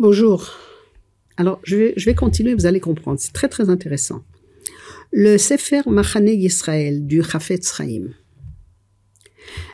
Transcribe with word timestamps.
Bonjour. 0.00 0.50
Alors, 1.36 1.60
je 1.62 1.76
vais, 2.04 2.14
continuer, 2.16 2.54
vous 2.54 2.66
allez 2.66 2.80
comprendre. 2.80 3.20
C'est 3.20 3.32
très, 3.32 3.48
très 3.48 3.70
intéressant. 3.70 4.24
Le 5.12 5.38
Sefer 5.38 5.82
Machane 5.86 6.26
Yisrael 6.26 7.06
du 7.06 7.22
Chafetz 7.22 7.72
Chaim. 7.76 8.08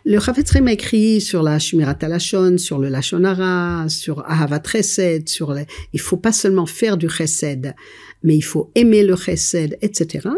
Le 0.04 0.20
Chafetz 0.20 0.52
Chaim 0.52 0.66
a 0.66 0.72
écrit 0.72 1.22
sur 1.22 1.42
la 1.42 1.58
Shmirat 1.58 1.96
Lashon, 2.02 2.58
sur 2.58 2.78
le 2.78 2.90
Lashonara, 2.90 3.88
sur 3.88 4.22
Ahavat 4.30 4.62
Chesed, 4.70 5.26
sur 5.26 5.54
les... 5.54 5.64
il 5.94 6.00
faut 6.00 6.18
pas 6.18 6.32
seulement 6.32 6.66
faire 6.66 6.98
du 6.98 7.08
Chesed, 7.08 7.74
mais 8.22 8.36
il 8.36 8.42
faut 8.42 8.70
aimer 8.74 9.02
le 9.02 9.16
Chesed, 9.16 9.78
etc. 9.80 10.28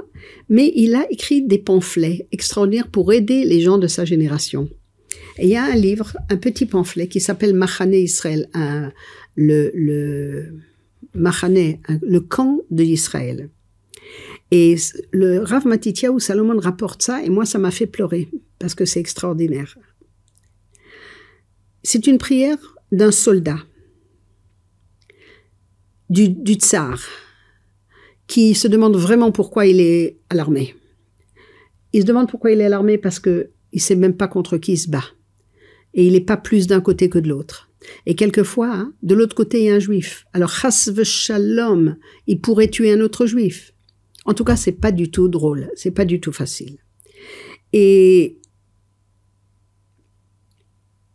Mais 0.48 0.70
il 0.76 0.94
a 0.94 1.10
écrit 1.10 1.42
des 1.42 1.58
pamphlets 1.58 2.28
extraordinaires 2.30 2.86
pour 2.86 3.12
aider 3.12 3.44
les 3.44 3.60
gens 3.60 3.78
de 3.78 3.88
sa 3.88 4.04
génération. 4.04 4.68
Et 5.38 5.44
il 5.44 5.48
y 5.48 5.56
a 5.56 5.64
un 5.64 5.74
livre, 5.74 6.16
un 6.28 6.36
petit 6.36 6.66
pamphlet 6.66 7.08
qui 7.08 7.20
s'appelle 7.20 7.54
Machane 7.54 7.94
Israël, 7.94 8.48
un, 8.54 8.92
le, 9.34 9.70
le 9.74 10.62
le 11.14 12.18
camp 12.20 12.60
de 12.70 12.84
Israël. 12.84 13.50
Et 14.50 14.76
le 15.12 15.40
Rav 15.40 15.66
Matityahu 15.66 16.20
Salomon 16.20 16.58
rapporte 16.58 17.02
ça, 17.02 17.22
et 17.22 17.30
moi, 17.30 17.46
ça 17.46 17.58
m'a 17.58 17.70
fait 17.70 17.86
pleurer, 17.86 18.28
parce 18.58 18.74
que 18.74 18.84
c'est 18.84 19.00
extraordinaire. 19.00 19.78
C'est 21.82 22.06
une 22.06 22.18
prière 22.18 22.58
d'un 22.92 23.10
soldat, 23.10 23.58
du, 26.10 26.28
du 26.28 26.54
tsar, 26.54 27.00
qui 28.26 28.54
se 28.54 28.68
demande 28.68 28.96
vraiment 28.96 29.32
pourquoi 29.32 29.66
il 29.66 29.80
est 29.80 30.18
à 30.30 30.34
l'armée. 30.34 30.74
Il 31.92 32.02
se 32.02 32.06
demande 32.06 32.28
pourquoi 32.28 32.52
il 32.52 32.60
est 32.60 32.66
à 32.66 32.68
l'armée 32.68 32.98
parce 32.98 33.18
que 33.18 33.50
il 33.72 33.80
sait 33.80 33.96
même 33.96 34.16
pas 34.16 34.28
contre 34.28 34.58
qui 34.58 34.72
il 34.72 34.78
se 34.78 34.90
bat. 34.90 35.04
Et 35.94 36.06
il 36.06 36.12
n'est 36.12 36.20
pas 36.20 36.36
plus 36.36 36.66
d'un 36.66 36.80
côté 36.80 37.08
que 37.08 37.18
de 37.18 37.28
l'autre. 37.28 37.71
Et 38.06 38.14
quelquefois, 38.14 38.72
hein, 38.72 38.92
de 39.02 39.14
l'autre 39.14 39.34
côté, 39.34 39.60
il 39.60 39.64
y 39.64 39.70
a 39.70 39.74
un 39.74 39.78
juif. 39.78 40.24
Alors, 40.32 40.50
chas 40.50 40.88
shalom, 41.04 41.96
il 42.26 42.40
pourrait 42.40 42.68
tuer 42.68 42.92
un 42.92 43.00
autre 43.00 43.26
juif. 43.26 43.72
En 44.24 44.34
tout 44.34 44.44
cas, 44.44 44.56
c'est 44.56 44.72
pas 44.72 44.92
du 44.92 45.10
tout 45.10 45.28
drôle, 45.28 45.70
c'est 45.74 45.90
pas 45.90 46.04
du 46.04 46.20
tout 46.20 46.32
facile. 46.32 46.78
Et 47.72 48.38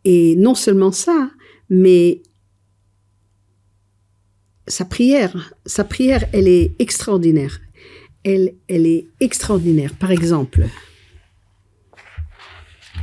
et 0.04 0.36
non 0.36 0.54
seulement 0.54 0.92
ça, 0.92 1.30
mais 1.68 2.22
sa 4.66 4.84
prière, 4.84 5.52
sa 5.66 5.84
prière, 5.84 6.24
elle 6.32 6.48
est 6.48 6.72
extraordinaire. 6.78 7.60
Elle, 8.24 8.54
elle 8.68 8.86
est 8.86 9.06
extraordinaire. 9.20 9.94
Par 9.94 10.10
exemple, 10.10 10.66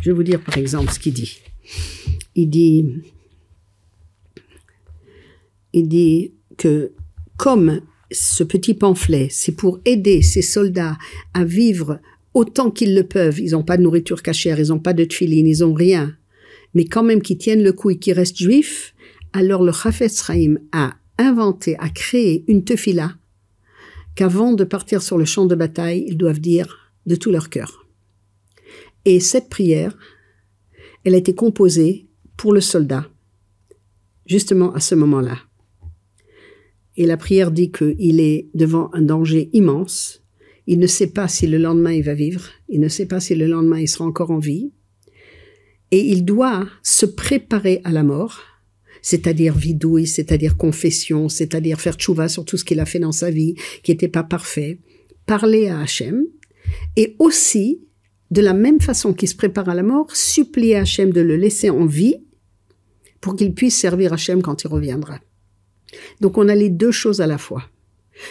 je 0.02 0.10
vais 0.10 0.16
vous 0.16 0.24
dire 0.24 0.42
par 0.42 0.58
exemple 0.58 0.92
ce 0.92 1.00
qu'il 1.00 1.14
dit. 1.14 1.40
Il 2.36 2.50
dit, 2.50 2.86
il 5.76 5.90
dit 5.90 6.34
que 6.58 6.94
comme 7.36 7.82
ce 8.10 8.44
petit 8.46 8.74
pamphlet, 8.74 9.28
c'est 9.30 9.52
pour 9.52 9.82
aider 9.84 10.22
ces 10.22 10.42
soldats 10.42 10.98
à 11.34 11.44
vivre 11.44 12.00
autant 12.34 12.72
qu'ils 12.72 12.96
le 12.96 13.04
peuvent. 13.04 13.40
Ils 13.40 13.52
n'ont 13.52 13.64
pas 13.64 13.76
de 13.76 13.82
nourriture 13.82 14.24
cachère, 14.24 14.58
ils 14.58 14.70
n'ont 14.70 14.80
pas 14.80 14.94
de 14.94 15.04
tuiline, 15.04 15.46
ils 15.46 15.60
n'ont 15.60 15.74
rien. 15.74 16.16
Mais 16.74 16.86
quand 16.86 17.04
même 17.04 17.22
qu'ils 17.22 17.38
tiennent 17.38 17.64
le 17.64 17.74
coup 17.74 17.90
et 17.90 18.00
qu'ils 18.00 18.14
restent 18.14 18.38
juifs, 18.38 18.96
alors 19.34 19.64
le 19.64 19.74
Chafetz 19.74 20.24
Chaim 20.26 20.56
a 20.72 20.94
inventé, 21.18 21.76
a 21.80 21.90
créé 21.90 22.46
une 22.48 22.64
tefila 22.64 23.14
qu'avant 24.16 24.54
de 24.54 24.64
partir 24.64 25.02
sur 25.02 25.18
le 25.18 25.26
champ 25.26 25.46
de 25.46 25.56
bataille, 25.56 26.06
ils 26.08 26.18
doivent 26.18 26.40
dire 26.40 26.94
de 27.06 27.16
tout 27.16 27.32
leur 27.32 27.50
cœur. 27.50 27.86
Et 29.04 29.20
cette 29.20 29.50
prière, 29.50 29.98
elle 31.04 31.16
a 31.16 31.18
été 31.18 31.36
composée 31.36 32.08
pour 32.38 32.54
le 32.54 32.62
soldat, 32.62 33.10
justement 34.26 34.74
à 34.74 34.80
ce 34.80 34.96
moment-là. 34.96 35.38
Et 36.98 37.06
la 37.06 37.18
prière 37.18 37.52
dit 37.52 37.72
qu'il 37.72 38.20
est 38.20 38.48
devant 38.54 38.90
un 38.94 39.02
danger 39.02 39.50
immense. 39.54 40.24
Il 40.68 40.80
ne 40.80 40.88
sait 40.88 41.08
pas 41.08 41.28
si 41.28 41.48
le 41.48 41.58
lendemain 41.58 41.92
il 41.92 42.04
va 42.04 42.14
vivre. 42.14 42.50
Il 42.70 42.80
ne 42.80 42.88
sait 42.88 43.06
pas 43.06 43.20
si 43.20 43.36
le 43.36 43.48
lendemain 43.48 43.80
il 43.80 43.88
sera 43.88 44.06
encore 44.06 44.32
en 44.32 44.40
vie. 44.40 44.72
Et 45.92 46.00
il 46.00 46.26
doit 46.26 46.68
se 46.82 47.06
préparer 47.06 47.82
à 47.84 47.92
la 47.92 48.04
mort, 48.04 48.42
c'est-à-dire 49.02 49.56
vidouille, 49.56 50.08
c'est-à-dire 50.08 50.58
confession, 50.58 51.30
c'est-à-dire 51.30 51.80
faire 51.80 51.96
tchouva 51.96 52.28
sur 52.28 52.44
tout 52.44 52.58
ce 52.58 52.66
qu'il 52.66 52.80
a 52.80 52.86
fait 52.86 53.00
dans 53.00 53.12
sa 53.12 53.30
vie, 53.30 53.56
qui 53.84 53.92
n'était 53.92 54.08
pas 54.08 54.24
parfait, 54.24 54.80
parler 55.26 55.68
à 55.68 55.80
Hachem, 55.80 56.26
et 56.96 57.16
aussi, 57.20 57.82
de 58.32 58.42
la 58.42 58.54
même 58.54 58.82
façon 58.82 59.14
qu'il 59.14 59.30
se 59.30 59.36
prépare 59.36 59.70
à 59.70 59.76
la 59.76 59.84
mort, 59.84 60.16
supplier 60.16 60.78
Hachem 60.78 61.14
de 61.14 61.22
le 61.22 61.36
laisser 61.36 61.70
en 61.70 61.86
vie 61.86 62.16
pour 63.22 63.36
qu'il 63.36 63.54
puisse 63.54 63.78
servir 63.78 64.14
Hachem 64.14 64.42
quand 64.42 64.64
il 64.64 64.68
reviendra. 64.68 65.20
Donc 66.22 66.38
on 66.38 66.48
a 66.48 66.56
les 66.56 66.70
deux 66.70 66.92
choses 66.92 67.22
à 67.22 67.28
la 67.28 67.38
fois. 67.38 67.64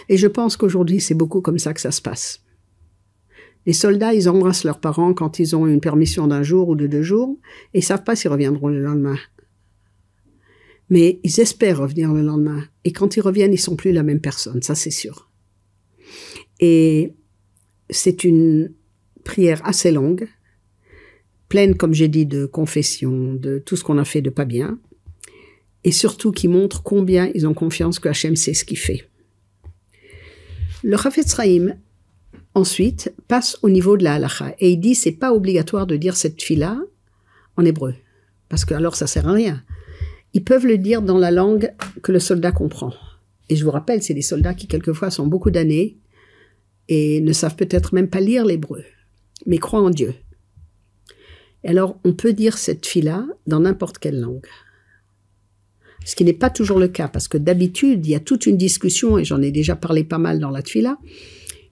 Et 0.09 0.17
je 0.17 0.27
pense 0.27 0.57
qu'aujourd'hui, 0.57 1.01
c'est 1.01 1.15
beaucoup 1.15 1.41
comme 1.41 1.59
ça 1.59 1.75
que 1.75 1.81
ça 1.81 1.91
se 1.91 2.01
passe. 2.01 2.41
Les 3.67 3.73
soldats, 3.73 4.15
ils 4.15 4.29
embrassent 4.29 4.65
leurs 4.65 4.81
parents 4.81 5.15
quand 5.15 5.39
ils 5.39 5.57
ont 5.57 5.67
une 5.67 5.81
permission 5.81 6.27
d'un 6.27 6.43
jour 6.43 6.69
ou 6.69 6.77
de 6.77 6.87
deux 6.87 7.03
jours, 7.03 7.39
et 7.73 7.79
ils 7.79 7.83
savent 7.83 8.05
pas 8.05 8.15
s'ils 8.15 8.31
reviendront 8.31 8.69
le 8.69 8.81
lendemain. 8.81 9.17
Mais 10.91 11.19
ils 11.23 11.41
espèrent 11.41 11.79
revenir 11.79 12.13
le 12.13 12.21
lendemain. 12.21 12.63
Et 12.85 12.93
quand 12.93 13.17
ils 13.17 13.23
reviennent, 13.23 13.55
ils 13.55 13.59
sont 13.59 13.77
plus 13.77 13.93
la 13.93 14.03
même 14.03 14.21
personne, 14.21 14.61
ça 14.63 14.75
c'est 14.75 14.91
sûr. 14.91 15.31
Et 16.61 17.15
c'est 17.89 18.25
une 18.25 18.73
prière 19.25 19.67
assez 19.67 19.91
longue, 19.91 20.29
pleine, 21.49 21.75
comme 21.75 21.95
j'ai 21.95 22.09
dit, 22.09 22.27
de 22.27 22.45
confession, 22.47 23.35
de 23.35 23.59
tout 23.59 23.77
ce 23.77 23.85
qu'on 23.85 23.99
a 23.99 24.05
fait 24.05 24.21
de 24.23 24.31
pas 24.31 24.45
bien, 24.45 24.79
et 25.85 25.93
surtout 25.93 26.33
qui 26.33 26.49
montre 26.49 26.83
combien 26.83 27.31
ils 27.35 27.47
ont 27.47 27.55
confiance 27.55 27.99
que 27.99 28.09
Hachem 28.09 28.37
sait 28.37 28.55
ce 28.55 28.65
qu'il 28.65 28.79
fait. 28.79 29.09
Le 30.83 30.97
Chafetz 30.97 31.37
Chaim, 31.37 31.77
ensuite, 32.55 33.15
passe 33.29 33.59
au 33.63 33.71
niveau 33.71 33.97
de 33.97 34.05
la 34.05 34.15
halacha, 34.15 34.55
et 34.59 34.73
il 34.73 34.79
dit 34.79 34.95
c'est 34.95 35.13
pas 35.13 35.33
obligatoire 35.33 35.87
de 35.87 35.97
dire 35.97 36.17
cette 36.17 36.43
fila 36.43 36.79
en 37.57 37.65
hébreu, 37.65 37.95
parce 38.49 38.65
que 38.65 38.75
alors 38.75 38.97
ça 38.97 39.07
sert 39.07 39.29
à 39.29 39.33
rien. 39.33 39.63
Ils 40.33 40.45
peuvent 40.45 40.67
le 40.67 40.79
dire 40.79 41.03
dans 41.03 41.19
la 41.19 41.31
langue 41.31 41.73
que 42.03 42.13
le 42.13 42.19
soldat 42.19 42.51
comprend. 42.51 42.93
Et 43.49 43.57
je 43.57 43.65
vous 43.65 43.71
rappelle, 43.71 44.03
c'est 44.03 44.15
des 44.15 44.23
soldats 44.23 44.55
qui 44.55 44.67
quelquefois 44.67 45.11
sont 45.11 45.27
beaucoup 45.27 45.51
d'années 45.51 45.99
et 46.89 47.21
ne 47.21 47.33
savent 47.33 47.57
peut-être 47.57 47.95
même 47.95 48.09
pas 48.09 48.21
lire 48.21 48.45
l'hébreu, 48.45 48.85
mais 49.47 49.59
croient 49.59 49.83
en 49.83 49.91
Dieu. 49.91 50.15
Et 51.63 51.69
alors, 51.69 51.99
on 52.05 52.13
peut 52.13 52.33
dire 52.33 52.59
cette 52.59 52.85
fila 52.85 53.25
dans 53.47 53.61
n'importe 53.61 53.99
quelle 53.99 54.21
langue 54.21 54.47
ce 56.05 56.15
qui 56.15 56.25
n'est 56.25 56.33
pas 56.33 56.51
toujours 56.51 56.79
le 56.79 56.89
cas, 56.89 57.09
parce 57.09 57.29
que 57.29 57.39
d'habitude, 57.39 58.07
il 58.07 58.11
y 58.11 58.15
a 58.15 58.21
toute 58.21 58.47
une 58.47 58.57
discussion, 58.57 59.19
et 59.19 59.25
j'en 59.25 59.43
ai 59.43 59.51
déjà 59.51 59.77
parlé 59.77 60.05
pas 60.05 60.19
mal 60.19 60.39
dans 60.39 60.51
la 60.51 60.63
tfila, 60.63 60.99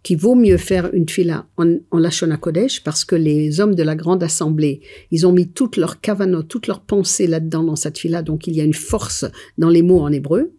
qu'il 0.02 0.16
vaut 0.16 0.34
mieux 0.34 0.56
faire 0.56 0.92
une 0.92 1.06
tfila 1.06 1.46
en, 1.56 1.76
en 1.90 2.36
Kodesh, 2.38 2.82
parce 2.82 3.04
que 3.04 3.14
les 3.14 3.60
hommes 3.60 3.74
de 3.74 3.82
la 3.82 3.94
grande 3.94 4.22
assemblée, 4.22 4.80
ils 5.10 5.26
ont 5.26 5.32
mis 5.32 5.48
toutes 5.48 5.76
leurs 5.76 6.00
kavanot, 6.00 6.42
toutes 6.42 6.66
leurs 6.66 6.80
pensées 6.80 7.26
là-dedans 7.26 7.62
dans 7.62 7.76
cette 7.76 7.94
tfila, 7.94 8.22
donc 8.22 8.46
il 8.46 8.56
y 8.56 8.60
a 8.60 8.64
une 8.64 8.74
force 8.74 9.24
dans 9.58 9.68
les 9.68 9.82
mots 9.82 10.00
en 10.00 10.10
hébreu. 10.10 10.52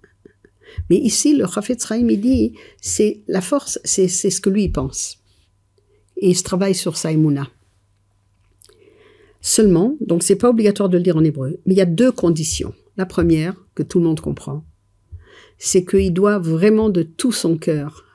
Mais 0.90 0.98
ici, 0.98 1.36
le 1.36 1.46
Chafetz 1.46 1.86
Chaim, 1.86 2.08
il 2.10 2.22
dit, 2.22 2.54
c'est 2.82 3.22
la 3.28 3.42
force, 3.42 3.80
c'est 3.84 4.08
ce 4.08 4.42
que 4.42 4.50
lui 4.50 4.70
pense. 4.70 5.20
Et 6.18 6.30
il 6.30 6.36
se 6.36 6.44
travaille 6.44 6.76
sur 6.76 6.98
sa 6.98 7.10
Seulement, 9.42 9.98
donc 10.00 10.24
c'est 10.24 10.38
pas 10.38 10.50
obligatoire 10.50 10.88
de 10.88 10.98
le 10.98 11.04
dire 11.04 11.18
en 11.18 11.24
hébreu, 11.24 11.60
mais 11.66 11.74
il 11.74 11.78
y 11.78 11.82
a 11.82 11.86
deux 11.86 12.14
conditions. 12.14 12.74
La 12.98 13.06
première, 13.06 13.56
que 13.76 13.84
tout 13.84 14.00
le 14.00 14.06
monde 14.06 14.20
comprend, 14.20 14.64
c'est 15.58 15.86
qu'il 15.86 16.14
doit 16.14 16.40
vraiment 16.40 16.90
de 16.90 17.04
tout 17.04 17.32
son 17.32 17.58
cœur 17.58 18.06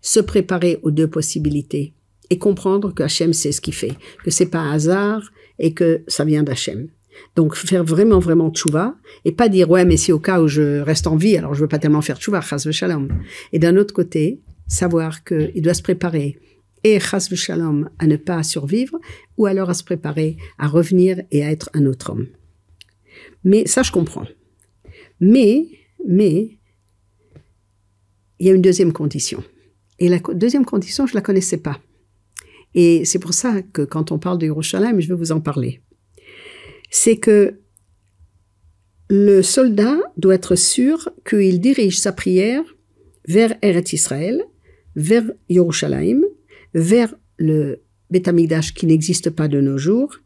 se 0.00 0.20
préparer 0.20 0.78
aux 0.82 0.90
deux 0.90 1.08
possibilités 1.08 1.94
et 2.30 2.38
comprendre 2.38 2.94
que 2.94 3.02
Hachem 3.02 3.32
sait 3.32 3.52
ce 3.52 3.60
qu'il 3.60 3.74
fait, 3.74 3.96
que 4.24 4.30
c'est 4.30 4.46
pas 4.46 4.58
un 4.58 4.72
hasard 4.72 5.22
et 5.58 5.74
que 5.74 6.02
ça 6.08 6.24
vient 6.24 6.42
d'Hachem. 6.42 6.88
Donc 7.36 7.54
faire 7.54 7.84
vraiment 7.84 8.18
vraiment 8.18 8.50
tchouva 8.50 8.94
et 9.26 9.32
pas 9.32 9.50
dire 9.50 9.70
ouais 9.70 9.84
mais 9.84 9.98
c'est 9.98 10.12
au 10.12 10.18
cas 10.18 10.40
où 10.40 10.48
je 10.48 10.80
reste 10.80 11.06
en 11.06 11.16
vie 11.16 11.36
alors 11.36 11.52
je 11.52 11.60
veux 11.60 11.68
pas 11.68 11.78
tellement 11.78 12.00
faire 12.00 12.18
tchouva 12.18 12.40
chas 12.40 12.66
shalom. 12.70 13.08
Et 13.52 13.58
d'un 13.58 13.76
autre 13.76 13.92
côté 13.92 14.40
savoir 14.66 15.22
qu'il 15.24 15.60
doit 15.60 15.74
se 15.74 15.82
préparer 15.82 16.38
et 16.84 16.98
chas 16.98 17.28
shalom 17.34 17.90
à 17.98 18.06
ne 18.06 18.16
pas 18.16 18.42
survivre 18.42 18.98
ou 19.36 19.44
alors 19.44 19.68
à 19.68 19.74
se 19.74 19.84
préparer 19.84 20.38
à 20.58 20.68
revenir 20.68 21.20
et 21.30 21.44
à 21.44 21.50
être 21.50 21.68
un 21.74 21.84
autre 21.84 22.10
homme. 22.10 22.26
Mais 23.44 23.66
ça, 23.66 23.82
je 23.82 23.92
comprends. 23.92 24.26
Mais, 25.20 25.66
mais, 26.06 26.58
il 28.38 28.46
y 28.46 28.50
a 28.50 28.54
une 28.54 28.62
deuxième 28.62 28.92
condition. 28.92 29.42
Et 29.98 30.08
la 30.08 30.18
deuxième 30.18 30.64
condition, 30.64 31.06
je 31.06 31.14
la 31.14 31.20
connaissais 31.20 31.58
pas. 31.58 31.80
Et 32.74 33.04
c'est 33.04 33.18
pour 33.18 33.34
ça 33.34 33.62
que 33.62 33.82
quand 33.82 34.12
on 34.12 34.18
parle 34.18 34.38
de 34.38 34.46
Yerushalayim, 34.46 34.98
je 35.00 35.08
vais 35.08 35.14
vous 35.14 35.32
en 35.32 35.40
parler. 35.40 35.80
C'est 36.90 37.16
que 37.16 37.58
le 39.08 39.42
soldat 39.42 39.98
doit 40.16 40.34
être 40.34 40.56
sûr 40.56 41.10
qu'il 41.28 41.60
dirige 41.60 41.98
sa 41.98 42.12
prière 42.12 42.64
vers 43.28 43.54
Eretz 43.62 43.92
Israël, 43.92 44.42
vers 44.96 45.24
Yerushalayim, 45.48 46.22
vers 46.74 47.14
le 47.36 47.82
Beth 48.10 48.30
qui 48.74 48.86
n'existe 48.86 49.30
pas 49.30 49.48
de 49.48 49.60
nos 49.60 49.78
jours, 49.78 50.16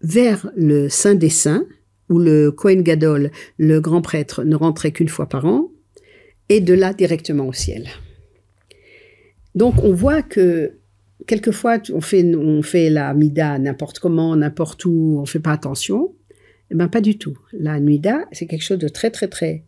vers 0.00 0.50
le 0.56 0.88
Saint 0.88 1.14
des 1.14 1.30
Saints, 1.30 1.66
où 2.08 2.18
le 2.18 2.50
Kohen 2.50 2.82
Gadol, 2.82 3.30
le 3.58 3.80
grand 3.80 4.02
prêtre, 4.02 4.44
ne 4.44 4.56
rentrait 4.56 4.92
qu'une 4.92 5.08
fois 5.08 5.28
par 5.28 5.44
an, 5.44 5.70
et 6.48 6.60
de 6.60 6.74
là 6.74 6.92
directement 6.92 7.46
au 7.46 7.52
ciel. 7.52 7.88
Donc 9.54 9.82
on 9.82 9.92
voit 9.92 10.22
que 10.22 10.78
quelquefois 11.26 11.78
on 11.92 12.00
fait, 12.00 12.34
on 12.34 12.62
fait 12.62 12.90
la 12.90 13.12
mida 13.14 13.58
n'importe 13.58 13.98
comment, 13.98 14.34
n'importe 14.36 14.84
où, 14.84 15.16
on 15.18 15.22
ne 15.22 15.26
fait 15.26 15.40
pas 15.40 15.52
attention. 15.52 16.14
Eh 16.70 16.74
bien 16.74 16.88
pas 16.88 17.00
du 17.00 17.18
tout. 17.18 17.38
La 17.52 17.80
mida, 17.80 18.26
c'est 18.32 18.46
quelque 18.46 18.62
chose 18.62 18.78
de 18.78 18.88
très 18.88 19.10
très 19.10 19.28
très 19.28 19.64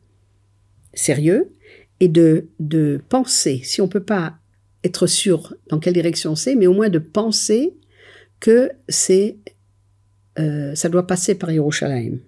sérieux 0.94 1.52
et 2.00 2.08
de, 2.08 2.48
de 2.58 3.00
penser, 3.08 3.60
si 3.62 3.80
on 3.80 3.86
ne 3.86 3.90
peut 3.90 4.02
pas 4.02 4.38
être 4.84 5.06
sûr 5.06 5.54
dans 5.68 5.78
quelle 5.78 5.94
direction 5.94 6.34
c'est, 6.34 6.54
mais 6.54 6.66
au 6.66 6.72
moins 6.72 6.88
de 6.88 6.98
penser 6.98 7.74
que 8.40 8.70
c'est, 8.88 9.36
euh, 10.38 10.74
ça 10.74 10.88
doit 10.88 11.06
passer 11.06 11.34
par 11.34 11.50
Yerushalayim. 11.50 12.18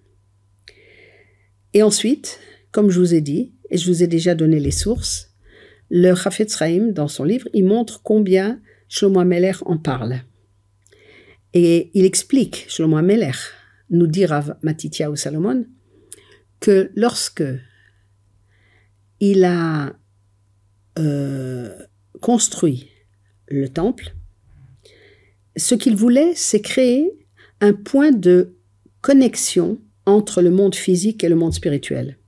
Et 1.74 1.82
ensuite, 1.82 2.38
comme 2.70 2.90
je 2.90 3.00
vous 3.00 3.14
ai 3.14 3.20
dit, 3.20 3.52
et 3.70 3.78
je 3.78 3.90
vous 3.90 4.02
ai 4.02 4.06
déjà 4.06 4.34
donné 4.34 4.60
les 4.60 4.70
sources, 4.70 5.30
le 5.90 6.14
Chafetz 6.14 6.58
dans 6.92 7.08
son 7.08 7.24
livre, 7.24 7.48
il 7.52 7.64
montre 7.64 8.02
combien 8.02 8.60
Shlomo 8.88 9.20
Ameler 9.20 9.52
en 9.66 9.78
parle. 9.78 10.20
Et 11.54 11.90
il 11.94 12.04
explique, 12.04 12.66
Shlomo 12.68 12.96
Ameler, 12.96 13.32
nous 13.90 14.06
dit 14.06 14.26
Rav 14.26 14.56
Matitia 14.62 15.10
ou 15.10 15.16
Salomon, 15.16 15.66
que 16.60 16.90
lorsque 16.94 17.44
il 19.20 19.44
a 19.44 19.94
euh, 20.98 21.74
construit 22.20 22.90
le 23.48 23.68
temple, 23.68 24.14
ce 25.56 25.74
qu'il 25.74 25.96
voulait, 25.96 26.32
c'est 26.34 26.60
créer 26.60 27.10
un 27.60 27.72
point 27.72 28.12
de 28.12 28.56
connexion 29.02 29.78
entre 30.06 30.42
le 30.42 30.50
monde 30.50 30.74
physique 30.74 31.22
et 31.24 31.28
le 31.28 31.36
monde 31.36 31.54
spirituel. 31.54 32.18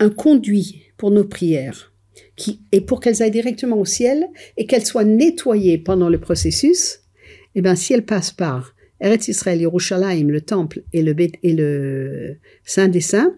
Un 0.00 0.10
conduit 0.10 0.82
pour 0.96 1.10
nos 1.10 1.24
prières, 1.24 1.92
qui, 2.36 2.60
et 2.72 2.80
pour 2.80 3.00
qu'elles 3.00 3.22
aillent 3.22 3.30
directement 3.30 3.78
au 3.78 3.84
ciel 3.84 4.26
et 4.56 4.66
qu'elles 4.66 4.86
soient 4.86 5.04
nettoyées 5.04 5.78
pendant 5.78 6.08
le 6.08 6.20
processus, 6.20 7.00
eh 7.54 7.62
bien, 7.62 7.74
si 7.74 7.92
elles 7.92 8.04
passent 8.04 8.32
par 8.32 8.74
Eretz 9.00 9.28
Israël, 9.28 9.60
Yerushalayim, 9.60 10.28
le 10.28 10.40
temple 10.40 10.82
et 10.92 11.02
le, 11.02 11.14
et 11.18 11.52
le 11.52 12.36
Saint 12.64 12.88
des 12.88 13.00
Saints, 13.00 13.34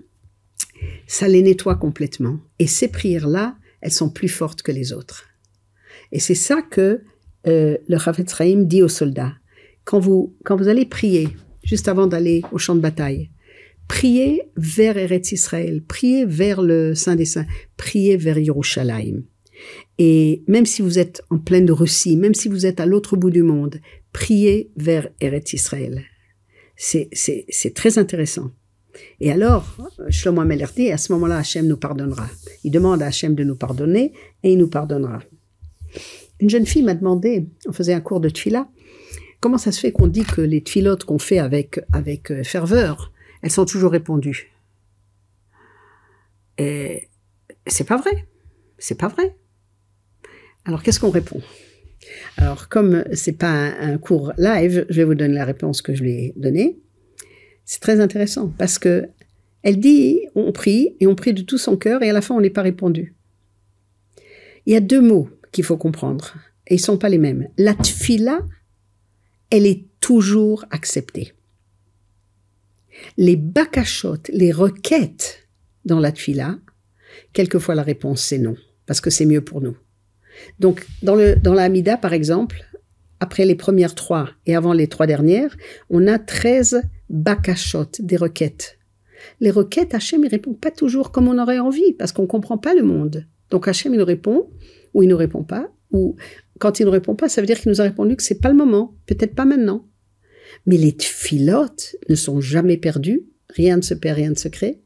ça 1.06 1.28
les 1.28 1.42
nettoie 1.42 1.76
complètement. 1.76 2.38
Et 2.58 2.66
ces 2.66 2.88
prières-là, 2.88 3.56
elles 3.81 3.92
sont 3.92 4.10
plus 4.10 4.28
fortes 4.28 4.62
que 4.62 4.72
les 4.72 4.92
autres. 4.92 5.26
Et 6.12 6.20
c'est 6.20 6.34
ça 6.34 6.62
que 6.62 7.02
euh, 7.46 7.76
le 7.87 7.99
Chavetz 7.99 8.34
dit 8.66 8.82
aux 8.82 8.88
soldats. 8.88 9.34
Quand 9.84 9.99
vous, 9.99 10.34
quand 10.44 10.56
vous 10.56 10.69
allez 10.69 10.87
prier, 10.87 11.28
juste 11.62 11.88
avant 11.88 12.06
d'aller 12.06 12.42
au 12.52 12.58
champ 12.58 12.75
de 12.75 12.81
bataille, 12.81 13.31
priez 13.88 14.43
vers 14.56 14.97
Eretz 14.97 15.33
Israël, 15.33 15.83
priez 15.87 16.25
vers 16.25 16.62
le 16.62 16.94
Saint 16.94 17.17
des 17.17 17.25
Saints, 17.25 17.47
priez 17.77 18.17
vers 18.17 18.38
Yerushalayim. 18.38 19.23
Et 19.99 20.43
même 20.47 20.67
si 20.67 20.83
vous 20.83 20.99
êtes 20.99 21.23
en 21.31 21.38
pleine 21.38 21.71
Russie, 21.71 22.17
même 22.17 22.35
si 22.35 22.49
vous 22.49 22.67
êtes 22.67 22.81
à 22.81 22.87
l'autre 22.87 23.17
bout 23.17 23.31
du 23.31 23.43
monde, 23.43 23.81
priez 24.12 24.71
vers 24.77 25.09
Eretz 25.21 25.53
Israël. 25.55 26.05
C'est, 26.77 27.09
très 27.75 27.99
intéressant. 27.99 28.50
Et 29.21 29.31
alors, 29.31 29.77
Shlomo 30.11 30.43
Ameler 30.43 30.67
dit, 30.75 30.91
à 30.91 30.99
ce 30.99 31.12
moment-là, 31.15 31.38
Hachem 31.38 31.67
nous 31.67 31.77
pardonnera. 31.77 32.29
Il 32.65 32.71
demande 32.71 33.03
à 33.03 33.06
Hachem 33.06 33.35
de 33.35 33.44
nous 33.44 33.56
pardonner 33.56 34.12
et 34.43 34.53
il 34.53 34.59
nous 34.59 34.69
pardonnera. 34.69 35.21
Une 36.41 36.50
jeune 36.50 36.67
fille 36.67 36.83
m'a 36.83 36.94
demandé, 36.94 37.47
on 37.67 37.73
faisait 37.73 37.94
un 37.94 38.00
cours 38.00 38.21
de 38.21 38.29
tfila, 38.29 38.69
comment 39.41 39.59
ça 39.59 39.73
se 39.73 39.81
fait 39.81 39.93
qu'on 39.93 40.06
dit 40.06 40.25
que 40.25 40.43
les 40.43 40.62
tfilotes 40.62 41.05
qu'on 41.05 41.19
fait 41.19 41.38
avec, 41.38 41.81
avec 41.93 42.31
euh, 42.31 42.43
ferveur, 42.44 43.12
elles 43.46 43.52
sont 43.52 43.64
toujours 43.64 43.93
répondues 43.93 44.50
Et 46.58 47.08
c'est 47.64 47.87
pas 47.87 47.96
vrai. 47.96 48.26
C'est 48.76 48.98
pas 48.98 49.06
vrai. 49.06 49.37
Alors 50.64 50.82
qu'est-ce 50.82 50.98
qu'on 50.98 51.10
répond? 51.10 51.40
Alors 52.38 52.69
comme 52.69 53.04
c'est 53.12 53.38
pas 53.38 53.52
un, 53.52 53.94
un, 53.94 53.98
cours 53.98 54.32
live, 54.37 54.84
je 54.88 54.96
vais 54.96 55.04
vous 55.04 55.14
donner 55.14 55.34
la 55.34 55.44
réponse 55.44 55.81
que 55.81 55.94
je 55.94 56.02
lui 56.02 56.10
ai 56.10 56.34
donnée. 56.34 56.81
C'est 57.64 57.78
très 57.78 58.00
intéressant 58.00 58.48
parce 58.58 58.81
que 58.81 59.08
elle 59.62 59.78
dit 59.78 60.26
on 60.34 60.50
prie 60.50 60.96
et 60.99 61.06
on 61.06 61.14
prie 61.14 61.32
de 61.32 61.42
tout 61.42 61.58
son 61.58 61.76
cœur 61.76 62.02
et 62.02 62.10
à 62.10 62.12
la 62.12 62.22
fin 62.22 62.34
on 62.34 62.40
n'est 62.40 62.50
pas 62.50 62.62
répondu. 62.62 63.14
Il 64.66 64.72
y 64.72 64.76
a 64.76 64.81
deux 64.81 65.00
mots 65.00 65.31
qu'il 65.52 65.62
faut 65.62 65.76
comprendre. 65.76 66.34
Et 66.66 66.75
ils 66.75 66.81
sont 66.81 66.99
pas 66.99 67.08
les 67.08 67.19
mêmes. 67.19 67.46
La 67.58 67.75
tfila, 67.75 68.40
elle 69.50 69.66
est 69.66 69.84
toujours 70.00 70.64
acceptée. 70.72 71.36
Les 73.16 73.37
bakashot, 73.37 74.19
les 74.31 74.52
requêtes 74.52 75.48
dans 75.84 76.00
la 76.00 76.12
tfila, 76.12 76.58
quelquefois 77.32 77.75
la 77.75 77.82
réponse 77.82 78.22
c'est 78.22 78.38
non, 78.38 78.56
parce 78.87 79.00
que 79.00 79.10
c'est 79.10 79.26
mieux 79.26 79.40
pour 79.40 79.60
nous. 79.60 79.76
Donc, 80.58 80.87
dans, 81.02 81.14
le, 81.14 81.37
dans 81.37 81.54
la 81.54 81.64
Hamida, 81.64 81.96
par 81.96 82.12
exemple, 82.12 82.64
après 83.20 83.44
les 83.44 83.54
premières 83.54 83.94
trois 83.94 84.28
et 84.44 84.54
avant 84.54 84.72
les 84.72 84.88
trois 84.88 85.06
dernières, 85.06 85.56
on 85.88 86.06
a 86.06 86.19
13 86.19 86.82
bakashot, 87.08 87.90
des 88.00 88.16
requêtes. 88.16 88.78
Les 89.40 89.50
requêtes, 89.50 89.94
Hachem 89.94 90.22
ne 90.22 90.28
répond 90.28 90.54
pas 90.54 90.70
toujours 90.70 91.10
comme 91.10 91.28
on 91.28 91.38
aurait 91.38 91.58
envie, 91.58 91.94
parce 91.94 92.12
qu'on 92.12 92.22
ne 92.22 92.26
comprend 92.26 92.58
pas 92.58 92.75
le 92.75 92.82
monde. 92.82 93.26
Donc 93.50 93.69
Hachem, 93.69 93.94
il 93.94 93.99
nous 93.99 94.04
répond 94.04 94.50
ou 94.94 95.02
il 95.02 95.08
ne 95.08 95.14
répond 95.14 95.42
pas, 95.42 95.70
ou 95.92 96.16
quand 96.58 96.81
il 96.81 96.87
ne 96.87 96.90
répond 96.90 97.14
pas, 97.14 97.28
ça 97.28 97.40
veut 97.40 97.46
dire 97.46 97.58
qu'il 97.58 97.70
nous 97.70 97.81
a 97.81 97.84
répondu 97.84 98.16
que 98.16 98.22
c'est 98.22 98.40
pas 98.40 98.49
le 98.49 98.56
moment, 98.56 98.94
peut-être 99.06 99.34
pas 99.34 99.44
maintenant. 99.44 99.87
Mais 100.64 100.76
les 100.76 100.97
tfilotes 100.97 101.97
ne 102.08 102.14
sont 102.14 102.41
jamais 102.41 102.76
perdus, 102.76 103.23
rien 103.50 103.76
ne 103.76 103.82
se 103.82 103.94
perd, 103.94 104.17
rien 104.17 104.31
ne 104.31 104.37
se 104.37 104.49
crée. 104.49 104.81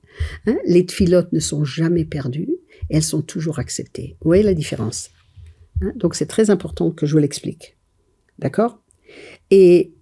Hein. 0.46 0.58
les 0.66 0.84
tfilotes 0.84 1.32
ne 1.32 1.38
sont 1.38 1.64
jamais 1.64 2.04
perdues, 2.04 2.50
elles 2.90 3.02
sont 3.02 3.22
toujours 3.22 3.58
acceptées. 3.58 4.16
Vous 4.20 4.28
voyez 4.28 4.42
la 4.42 4.54
différence 4.54 5.10
hein. 5.80 5.92
Donc 5.96 6.14
c'est 6.14 6.26
très 6.26 6.50
important 6.50 6.90
que 6.90 7.06
je 7.06 7.12
vous 7.12 7.20
l'explique. 7.20 7.76
D'accord? 8.38 8.82
Et 9.50 9.94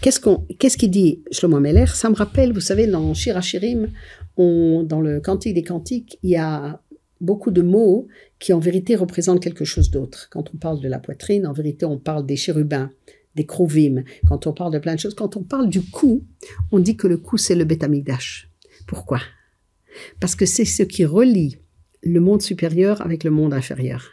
qu'est-ce 0.00 0.20
qu'on, 0.20 0.46
qu'est-ce 0.58 0.76
qu'il 0.76 0.90
dit 0.90 1.22
Shlomo 1.30 1.60
Meller 1.60 1.86
Ça 1.86 2.10
me 2.10 2.14
rappelle, 2.14 2.52
vous 2.52 2.60
savez, 2.60 2.86
dans 2.86 3.12
Shirachirim, 3.14 3.88
dans 4.36 5.00
le 5.00 5.20
Cantique 5.20 5.54
des 5.54 5.62
Cantiques, 5.62 6.18
il 6.22 6.30
y 6.30 6.36
a 6.36 6.80
beaucoup 7.20 7.50
de 7.50 7.62
mots 7.62 8.08
qui 8.38 8.52
en 8.52 8.58
vérité 8.58 8.96
représentent 8.96 9.42
quelque 9.42 9.64
chose 9.64 9.90
d'autre. 9.90 10.28
Quand 10.30 10.52
on 10.52 10.56
parle 10.58 10.80
de 10.80 10.88
la 10.88 10.98
poitrine, 10.98 11.46
en 11.46 11.52
vérité, 11.52 11.86
on 11.86 11.98
parle 11.98 12.26
des 12.26 12.36
chérubins, 12.36 12.90
des 13.34 13.46
crovim. 13.46 14.04
Quand 14.28 14.46
on 14.46 14.52
parle 14.52 14.72
de 14.72 14.78
plein 14.78 14.94
de 14.94 15.00
choses, 15.00 15.14
quand 15.14 15.36
on 15.36 15.42
parle 15.42 15.68
du 15.68 15.82
cou, 15.82 16.24
on 16.70 16.78
dit 16.78 16.96
que 16.96 17.06
le 17.06 17.16
cou, 17.16 17.36
c'est 17.36 17.54
le 17.54 17.64
bétamigdash. 17.64 18.50
Pourquoi? 18.86 19.20
Parce 20.20 20.34
que 20.34 20.46
c'est 20.46 20.64
ce 20.64 20.82
qui 20.82 21.04
relie 21.04 21.58
le 22.02 22.20
monde 22.20 22.42
supérieur 22.42 23.00
avec 23.02 23.24
le 23.24 23.30
monde 23.30 23.54
inférieur. 23.54 24.10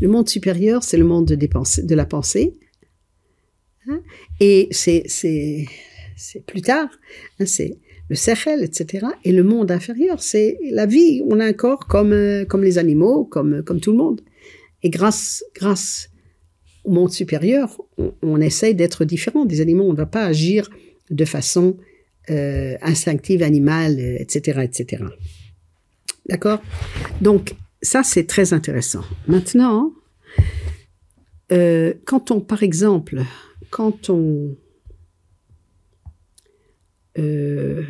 Le 0.00 0.08
monde 0.08 0.28
supérieur, 0.28 0.82
c'est 0.82 0.96
le 0.96 1.04
monde 1.04 1.26
de, 1.26 1.94
la 1.94 2.04
pensée. 2.04 2.58
Hein, 3.88 4.00
et 4.40 4.68
c'est, 4.70 5.04
c'est, 5.06 5.66
c'est 6.16 6.44
plus 6.44 6.62
tard, 6.62 6.88
hein, 7.38 7.46
c'est 7.46 7.78
le 8.08 8.16
sechel, 8.16 8.62
etc. 8.64 9.06
Et 9.24 9.32
le 9.32 9.44
monde 9.44 9.70
inférieur, 9.70 10.22
c'est 10.22 10.58
la 10.70 10.86
vie. 10.86 11.22
On 11.26 11.40
a 11.40 11.44
un 11.44 11.52
corps 11.52 11.86
comme, 11.86 12.12
euh, 12.12 12.44
comme 12.44 12.64
les 12.64 12.78
animaux, 12.78 13.24
comme, 13.24 13.62
comme 13.62 13.80
tout 13.80 13.92
le 13.92 13.98
monde. 13.98 14.20
Et 14.82 14.90
grâce, 14.90 15.44
grâce 15.54 16.10
monde 16.86 17.12
supérieur, 17.12 17.80
on, 18.22 18.40
essaye 18.40 18.74
d'être 18.74 19.04
différent 19.04 19.44
des 19.44 19.60
animaux. 19.60 19.84
On 19.84 19.92
ne 19.92 19.96
va 19.96 20.06
pas 20.06 20.24
agir 20.24 20.70
de 21.10 21.24
façon 21.24 21.76
euh, 22.30 22.76
instinctive, 22.82 23.42
animale, 23.42 23.98
etc., 23.98 24.60
etc. 24.62 25.04
D'accord? 26.28 26.60
Donc, 27.20 27.54
ça, 27.82 28.02
c'est 28.02 28.24
très 28.24 28.52
intéressant. 28.52 29.04
Maintenant, 29.26 29.92
euh, 31.52 31.94
quand 32.04 32.30
on, 32.30 32.40
par 32.40 32.62
exemple, 32.62 33.22
quand 33.70 34.10
on 34.10 34.56
euh, 37.18 37.82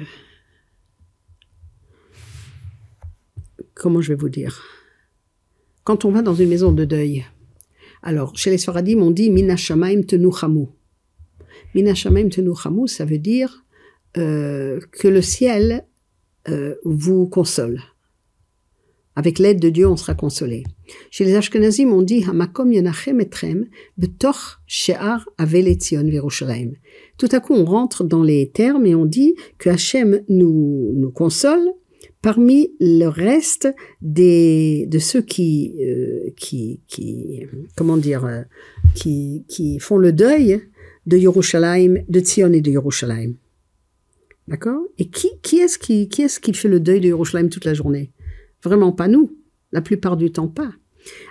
comment 3.75 4.01
je 4.01 4.13
vais 4.13 4.19
vous 4.19 4.29
dire? 4.29 4.63
Quand 5.85 6.05
on 6.05 6.11
va 6.11 6.23
dans 6.23 6.35
une 6.35 6.49
maison 6.49 6.73
de 6.73 6.85
deuil, 6.85 7.25
alors 8.03 8.37
chez 8.37 8.51
les 8.51 8.59
Sfaradim, 8.59 9.01
on 9.01 9.11
dit 9.11 9.31
Mina 9.31 9.57
Shamaim 9.57 10.03
Tenuchamu. 10.03 10.67
Mina 11.75 11.95
Shamaim 11.95 12.29
Tenuchamu, 12.29 12.89
ça 12.89 13.05
veut 13.05 13.19
dire 13.19 13.65
euh, 14.17 14.81
que 14.93 15.09
le 15.09 15.23
ciel 15.23 15.85
euh, 16.49 16.75
vous 16.85 17.27
console. 17.27 17.81
Avec 19.17 19.41
l'aide 19.41 19.59
de 19.59 19.69
Dieu, 19.69 19.89
on 19.89 19.97
sera 19.97 20.15
consolé. 20.15 20.63
Chez 21.11 21.25
les 21.25 21.35
Ashkenazim, 21.35 21.93
on 21.93 22.03
dit 22.03 22.25
Hamakom 22.25 22.73
yanachem 22.73 23.21
etrem 23.21 23.67
betoch 23.97 24.61
she'ar 24.69 25.29
aveletzion 25.39 26.05
v'Yerushalayim. 26.05 26.75
Tout 27.17 27.29
à 27.33 27.41
coup, 27.41 27.53
on 27.53 27.65
rentre 27.65 28.05
dans 28.05 28.23
les 28.23 28.51
termes 28.51 28.87
et 28.87 28.95
on 28.95 29.07
dit 29.07 29.35
que 29.59 29.71
Hachem 29.71 30.23
nous, 30.29 30.93
nous 30.95 31.11
console 31.11 31.69
parmi 32.23 32.73
le 32.81 33.07
reste 33.07 33.69
des 34.03 34.87
de 34.87 34.99
ceux 34.99 35.23
qui 35.23 35.77
euh, 35.81 36.31
qui 36.37 36.81
qui 36.87 37.47
comment 37.77 37.97
dire 37.97 38.25
euh, 38.25 38.43
qui 38.95 39.45
qui 39.49 39.79
font 39.79 39.99
le 39.99 40.13
deuil 40.13 40.61
de 41.07 41.17
Yerushalayim, 41.17 42.05
de 42.09 42.21
Tzion 42.21 42.53
et 42.53 42.61
de 42.61 42.71
Yerushalayim. 42.71 43.35
D'accord? 44.47 44.83
Et 44.99 45.09
qui, 45.09 45.29
qui 45.43 45.59
est-ce 45.59 45.79
qui, 45.79 46.09
qui, 46.09 46.23
est 46.23 46.41
qui 46.41 46.55
fait 46.55 46.69
le 46.69 46.81
deuil 46.81 47.01
de 47.01 47.09
Yerushalayim 47.09 47.49
toute 47.49 47.65
la 47.65 47.75
journée? 47.75 48.13
Vraiment 48.63 48.93
pas 48.93 49.09
nous. 49.09 49.37
La 49.73 49.81
plupart 49.81 50.17
du 50.17 50.31
temps, 50.31 50.49
pas. 50.49 50.73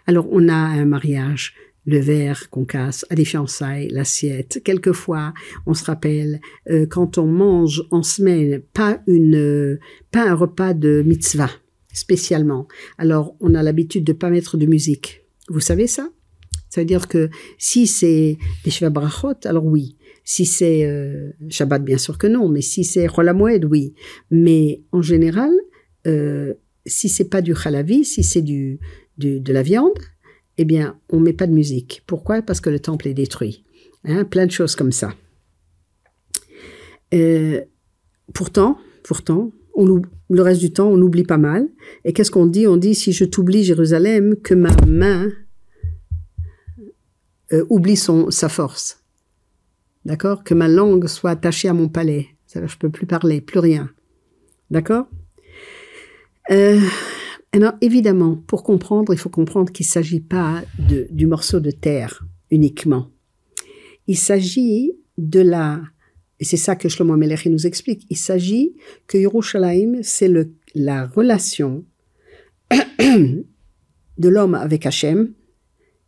Alors, 0.06 0.28
on 0.32 0.50
a 0.50 0.56
un 0.56 0.86
mariage, 0.86 1.56
le 1.88 2.00
verre 2.00 2.50
qu'on 2.50 2.66
casse, 2.66 3.06
à 3.10 3.16
des 3.16 3.24
fiançailles, 3.24 3.88
l'assiette. 3.88 4.62
Quelquefois, 4.64 5.34
on 5.66 5.74
se 5.74 5.86
rappelle, 5.86 6.42
euh, 6.70 6.86
quand 6.86 7.18
on 7.18 7.26
mange 7.26 7.88
en 7.92 8.04
semaine, 8.04 8.62
pas 8.74 9.02
une, 9.08 9.38
euh, 9.38 9.80
pas 10.12 10.30
un 10.30 10.36
repas 10.36 10.74
de 10.74 11.02
mitzvah, 11.06 11.50
spécialement. 11.94 12.68
Alors, 12.98 13.36
on 13.40 13.56
a 13.56 13.64
l'habitude 13.64 14.04
de 14.04 14.12
pas 14.12 14.30
mettre 14.30 14.58
de 14.58 14.66
musique. 14.66 15.24
Vous 15.48 15.62
savez 15.62 15.88
ça? 15.88 16.10
Ça 16.70 16.82
veut 16.82 16.86
dire 16.86 17.08
que 17.08 17.30
si 17.58 17.88
c'est 17.88 18.38
des 18.66 18.70
Shiva 18.70 18.90
Brachot, 18.90 19.40
alors 19.46 19.66
oui. 19.66 19.96
Si 20.26 20.46
c'est 20.46 20.86
euh, 20.86 21.32
Shabbat, 21.48 21.86
bien 21.86 21.98
sûr 21.98 22.18
que 22.18 22.28
non, 22.28 22.50
mais 22.50 22.60
si 22.60 22.84
c'est 22.84 23.08
Rolamoued, 23.08 23.64
oui. 23.64 23.94
Mais 24.30 24.82
en 24.92 25.02
général, 25.02 25.52
si 26.86 27.10
c'est 27.10 27.30
pas 27.30 27.42
du 27.42 27.54
halavi, 27.66 28.06
si 28.06 28.24
c'est 28.24 28.42
du, 28.42 28.80
de 29.18 29.54
la 29.54 29.62
viande, 29.62 30.00
eh 30.58 30.66
bien, 30.66 31.00
on 31.10 31.20
met 31.20 31.34
pas 31.34 31.48
de 31.48 31.54
musique. 31.54 32.04
Pourquoi? 32.08 32.42
Parce 32.42 32.62
que 32.62 32.70
le 32.70 32.80
temple 32.80 33.08
est 33.08 33.14
détruit. 33.14 33.64
Hein, 34.04 34.26
plein 34.26 34.46
de 34.46 34.52
choses 34.52 34.76
comme 34.76 34.92
ça. 34.92 35.14
Euh, 37.14 37.62
pourtant, 38.34 38.78
pourtant, 39.04 39.52
le 40.30 40.42
reste 40.42 40.62
du 40.62 40.72
temps, 40.72 40.88
on 40.88 41.02
oublie 41.02 41.24
pas 41.24 41.38
mal. 41.38 41.68
Et 42.04 42.14
qu'est-ce 42.14 42.32
qu'on 42.32 42.48
dit? 42.48 42.68
On 42.68 42.78
dit 42.78 42.96
si 42.96 43.12
je 43.12 43.26
t'oublie 43.26 43.64
Jérusalem, 43.64 44.36
que 44.38 44.54
ma 44.54 44.76
main 44.88 45.30
euh, 47.54 47.66
oublie 47.70 47.98
sa 47.98 48.50
force. 48.50 49.04
D'accord? 50.06 50.44
Que 50.44 50.54
ma 50.54 50.68
langue 50.68 51.08
soit 51.08 51.32
attachée 51.32 51.68
à 51.68 51.74
mon 51.74 51.90
palais. 51.90 52.28
Ça, 52.48 52.66
je 52.66 52.78
peux 52.78 52.90
plus 52.90 53.06
parler, 53.06 53.42
plus 53.42 53.60
rien. 53.60 53.90
D'accord? 54.72 55.08
Euh, 56.50 56.80
alors, 57.54 57.74
évidemment, 57.82 58.36
pour 58.36 58.64
comprendre, 58.64 59.14
il 59.14 59.18
faut 59.18 59.30
comprendre 59.30 59.72
qu'il 59.72 59.86
ne 59.86 59.90
s'agit 59.90 60.20
pas 60.20 60.64
du 60.78 61.28
morceau 61.28 61.60
de 61.60 61.72
terre 61.72 62.26
uniquement. 62.52 63.10
Il 64.08 64.18
s'agit 64.18 64.94
de 65.18 65.40
la, 65.40 65.82
et 66.40 66.46
c'est 66.46 66.58
ça 66.58 66.76
que 66.76 66.90
Shlomo 66.90 67.16
Melechi 67.16 67.50
nous 67.50 67.66
explique, 67.66 68.06
il 68.10 68.18
s'agit 68.18 68.76
que 69.08 69.18
Yerushalayim, 69.18 70.04
c'est 70.04 70.32
la 70.76 71.06
relation 71.08 71.86
de 73.00 73.44
l'homme 74.30 74.56
avec 74.56 74.86
Hachem, 74.86 75.34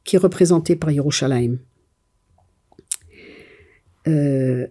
qui 0.04 0.18
est 0.18 0.20
représenté 0.20 0.76
par 0.76 0.92
Yerushalayim. 0.92 1.60
Euh, 4.08 4.68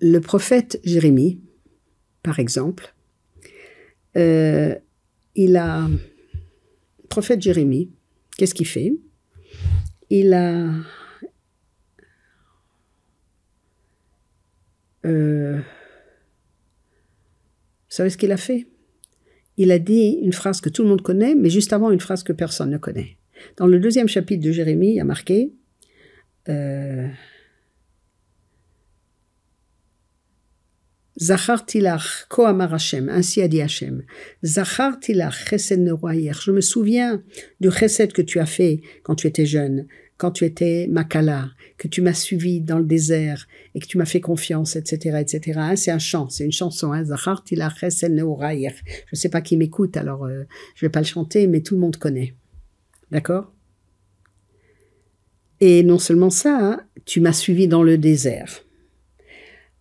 le 0.00 0.18
prophète 0.20 0.80
Jérémie, 0.84 1.40
par 2.22 2.38
exemple, 2.38 2.94
euh, 4.16 4.74
il 5.38 5.56
a, 5.56 5.88
prophète 7.08 7.40
Jérémie, 7.40 7.92
qu'est-ce 8.36 8.54
qu'il 8.54 8.66
fait? 8.66 8.92
Il 10.10 10.32
a, 10.34 10.68
euh, 15.06 15.58
vous 15.58 15.62
savez 17.88 18.10
ce 18.10 18.16
qu'il 18.16 18.32
a 18.32 18.36
fait? 18.36 18.66
Il 19.56 19.70
a 19.70 19.78
dit 19.78 20.18
une 20.20 20.32
phrase 20.32 20.60
que 20.60 20.70
tout 20.70 20.82
le 20.82 20.88
monde 20.88 21.02
connaît, 21.02 21.36
mais 21.36 21.50
juste 21.50 21.72
avant 21.72 21.92
une 21.92 22.00
phrase 22.00 22.24
que 22.24 22.32
personne 22.32 22.70
ne 22.70 22.78
connaît. 22.78 23.16
Dans 23.56 23.68
le 23.68 23.78
deuxième 23.78 24.08
chapitre 24.08 24.44
de 24.44 24.50
Jérémie, 24.50 24.90
il 24.90 24.96
y 24.96 25.00
a 25.00 25.04
marqué 25.04 25.52
euh, 26.48 27.06
Zachartilach, 31.20 32.28
Koamar 32.28 32.72
Hashem, 32.72 33.08
ainsi 33.08 33.42
a 33.42 33.48
dit 33.48 33.60
Hashem. 33.60 34.04
Zachartilach, 34.44 35.48
Chesed 35.48 35.84
Je 35.84 36.50
me 36.52 36.60
souviens 36.60 37.22
du 37.60 37.70
Chesed 37.72 38.12
que 38.12 38.22
tu 38.22 38.38
as 38.38 38.46
fait 38.46 38.82
quand 39.02 39.16
tu 39.16 39.26
étais 39.26 39.44
jeune, 39.44 39.88
quand 40.16 40.30
tu 40.30 40.44
étais 40.44 40.86
Makala, 40.88 41.50
que 41.76 41.88
tu 41.88 42.02
m'as 42.02 42.14
suivi 42.14 42.60
dans 42.60 42.78
le 42.78 42.84
désert 42.84 43.48
et 43.74 43.80
que 43.80 43.86
tu 43.86 43.98
m'as 43.98 44.04
fait 44.04 44.20
confiance, 44.20 44.76
etc., 44.76 45.18
etc. 45.20 45.58
Hein, 45.60 45.76
c'est 45.76 45.90
un 45.90 45.98
chant, 45.98 46.28
c'est 46.28 46.44
une 46.44 46.52
chanson. 46.52 46.92
Hein, 46.92 47.04
Zachartilach, 47.04 47.76
Chesed 47.80 48.16
Je 48.16 48.72
ne 49.12 49.16
sais 49.16 49.28
pas 49.28 49.40
qui 49.40 49.56
m'écoute, 49.56 49.96
alors 49.96 50.24
euh, 50.24 50.44
je 50.76 50.86
vais 50.86 50.90
pas 50.90 51.00
le 51.00 51.06
chanter, 51.06 51.48
mais 51.48 51.62
tout 51.62 51.74
le 51.74 51.80
monde 51.80 51.96
connaît. 51.96 52.34
D'accord? 53.10 53.52
Et 55.60 55.82
non 55.82 55.98
seulement 55.98 56.30
ça, 56.30 56.56
hein, 56.60 56.80
tu 57.04 57.20
m'as 57.20 57.32
suivi 57.32 57.66
dans 57.66 57.82
le 57.82 57.98
désert. 57.98 58.62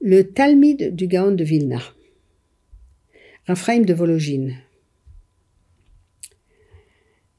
Le 0.02 0.24
Talmud 0.24 0.96
du 0.96 1.08
Gaon 1.08 1.32
de 1.32 1.44
Vilna. 1.44 1.82
Raphaël 3.48 3.86
de 3.86 3.94
Vologine. 3.94 4.58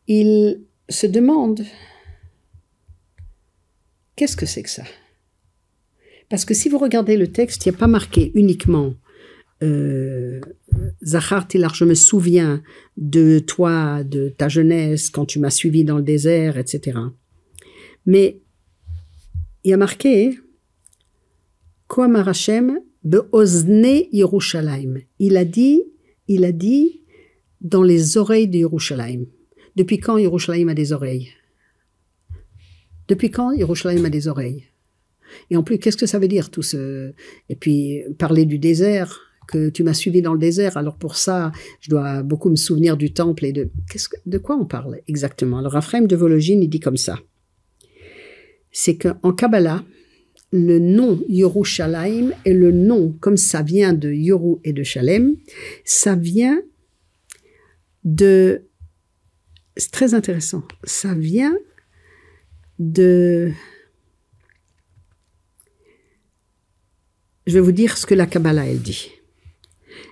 Il 0.06 0.62
se 0.88 1.06
demande 1.06 1.64
qu'est-ce 4.16 4.36
que 4.36 4.46
c'est 4.46 4.62
que 4.62 4.70
ça? 4.70 4.84
Parce 6.28 6.44
que 6.44 6.54
si 6.54 6.68
vous 6.68 6.78
regardez 6.78 7.16
le 7.16 7.28
texte, 7.28 7.64
il 7.64 7.70
n'y 7.70 7.76
a 7.76 7.78
pas 7.78 7.86
marqué 7.86 8.32
uniquement 8.34 8.94
euh, 9.62 10.40
Tilar, 11.48 11.74
je 11.74 11.84
me 11.84 11.94
souviens 11.94 12.62
de 12.96 13.38
toi, 13.38 14.04
de 14.04 14.28
ta 14.28 14.48
jeunesse, 14.48 15.10
quand 15.10 15.26
tu 15.26 15.38
m'as 15.38 15.50
suivi 15.50 15.84
dans 15.84 15.96
le 15.96 16.02
désert, 16.02 16.58
etc. 16.58 16.98
Mais 18.06 18.40
il 19.64 19.70
y 19.70 19.74
a 19.74 19.76
marqué 19.76 20.38
Yerushalayim. 24.12 24.98
Il 25.18 25.36
a 25.36 25.44
dit, 25.44 25.82
il 26.28 26.44
a 26.44 26.52
dit 26.52 27.02
dans 27.60 27.82
les 27.82 28.16
oreilles 28.16 28.48
de 28.48 28.58
Yerushalayim. 28.58 29.26
Depuis 29.74 29.98
quand 29.98 30.18
Yerushalayim 30.18 30.68
a 30.68 30.74
des 30.74 30.92
oreilles? 30.92 31.30
Depuis 33.08 33.30
quand 33.30 33.52
Yerushalayim 33.52 34.04
a 34.04 34.10
des 34.10 34.28
oreilles? 34.28 34.64
Et 35.50 35.56
en 35.56 35.62
plus, 35.62 35.78
qu'est-ce 35.78 35.96
que 35.96 36.06
ça 36.06 36.18
veut 36.18 36.28
dire 36.28 36.50
tout 36.50 36.62
ce 36.62 37.12
Et 37.48 37.56
puis 37.56 38.02
parler 38.18 38.44
du 38.44 38.58
désert 38.58 39.20
que 39.46 39.70
tu 39.70 39.82
m'as 39.82 39.94
suivi 39.94 40.20
dans 40.22 40.34
le 40.34 40.38
désert. 40.38 40.76
Alors 40.76 40.96
pour 40.96 41.16
ça, 41.16 41.52
je 41.80 41.90
dois 41.90 42.22
beaucoup 42.22 42.50
me 42.50 42.56
souvenir 42.56 42.96
du 42.96 43.12
temple 43.12 43.46
et 43.46 43.52
de 43.52 43.70
qu'est-ce 43.90 44.08
que, 44.08 44.16
de 44.26 44.38
quoi 44.38 44.56
on 44.56 44.66
parle 44.66 45.00
exactement? 45.08 45.58
Alors 45.58 45.72
Raphaël 45.72 46.06
de 46.06 46.16
Vologine, 46.16 46.62
il 46.62 46.68
dit 46.68 46.80
comme 46.80 46.98
ça. 46.98 47.18
C'est 48.70 48.98
qu'en 48.98 49.32
Kabbalah, 49.32 49.82
le 50.50 50.78
nom 50.78 51.22
Yerushalayim 51.28 52.32
est 52.44 52.52
le 52.52 52.72
nom, 52.72 53.12
comme 53.20 53.36
ça 53.36 53.62
vient 53.62 53.92
de 53.92 54.10
Yoru 54.10 54.56
et 54.64 54.72
de 54.72 54.82
Shalem, 54.82 55.36
ça 55.84 56.14
vient 56.14 56.60
de... 58.04 58.62
C'est 59.76 59.92
très 59.92 60.14
intéressant. 60.14 60.62
Ça 60.84 61.14
vient 61.14 61.56
de... 62.78 63.52
Je 67.46 67.54
vais 67.54 67.60
vous 67.60 67.72
dire 67.72 67.96
ce 67.96 68.06
que 68.06 68.14
la 68.14 68.26
Kabbalah, 68.26 68.66
elle 68.66 68.82
dit. 68.82 69.10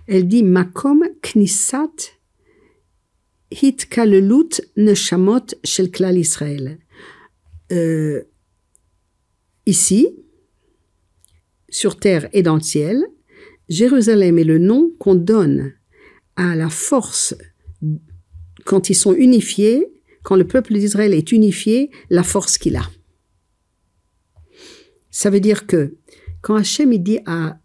Elle 0.07 0.29
dit 0.29 0.43
Makom 0.43 1.05
knisat 1.23 2.13
hitkalelut 3.51 4.61
neshamot 4.77 5.47
shel 5.65 5.91
klal 5.91 6.17
Israël. 6.17 6.79
Euh, 7.73 8.23
ici, 9.67 10.17
sur 11.77 11.99
terre 11.99 12.29
et 12.33 12.43
dans 12.43 12.55
le 12.55 12.63
ciel, 12.63 13.05
Jérusalem 13.69 14.39
est 14.39 14.45
le 14.45 14.59
nom 14.59 14.91
qu'on 14.99 15.15
donne 15.15 15.75
à 16.37 16.57
la 16.57 16.71
force 16.71 17.35
quand 18.65 18.89
ils 18.89 18.95
sont 18.95 19.15
unifiés, 19.15 19.87
quand 20.23 20.37
le 20.37 20.47
peuple 20.47 20.73
d'Israël 20.73 21.13
est 21.13 21.33
unifié, 21.33 21.91
la 22.09 22.23
force 22.23 22.57
qu'il 22.57 22.77
a. 22.77 22.89
Ça 25.11 25.29
veut 25.31 25.41
dire 25.41 25.67
que 25.67 25.97
quand 26.41 26.57
Hachem 26.57 26.97
dit 26.97 27.19
à, 27.27 27.59